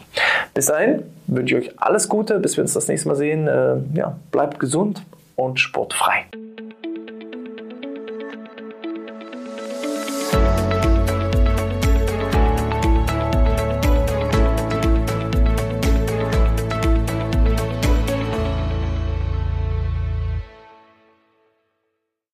Bis 0.54 0.66
dahin 0.66 1.02
wünsche 1.26 1.58
ich 1.58 1.68
euch 1.70 1.74
alles 1.80 2.08
Gute, 2.08 2.38
bis 2.38 2.56
wir 2.56 2.62
uns 2.62 2.74
das 2.74 2.86
nächste 2.86 3.08
Mal 3.08 3.16
sehen. 3.16 3.48
Äh, 3.48 3.78
ja, 3.94 4.16
bleibt 4.30 4.60
gesund 4.60 5.02
und 5.34 5.58
sportfrei. 5.58 6.26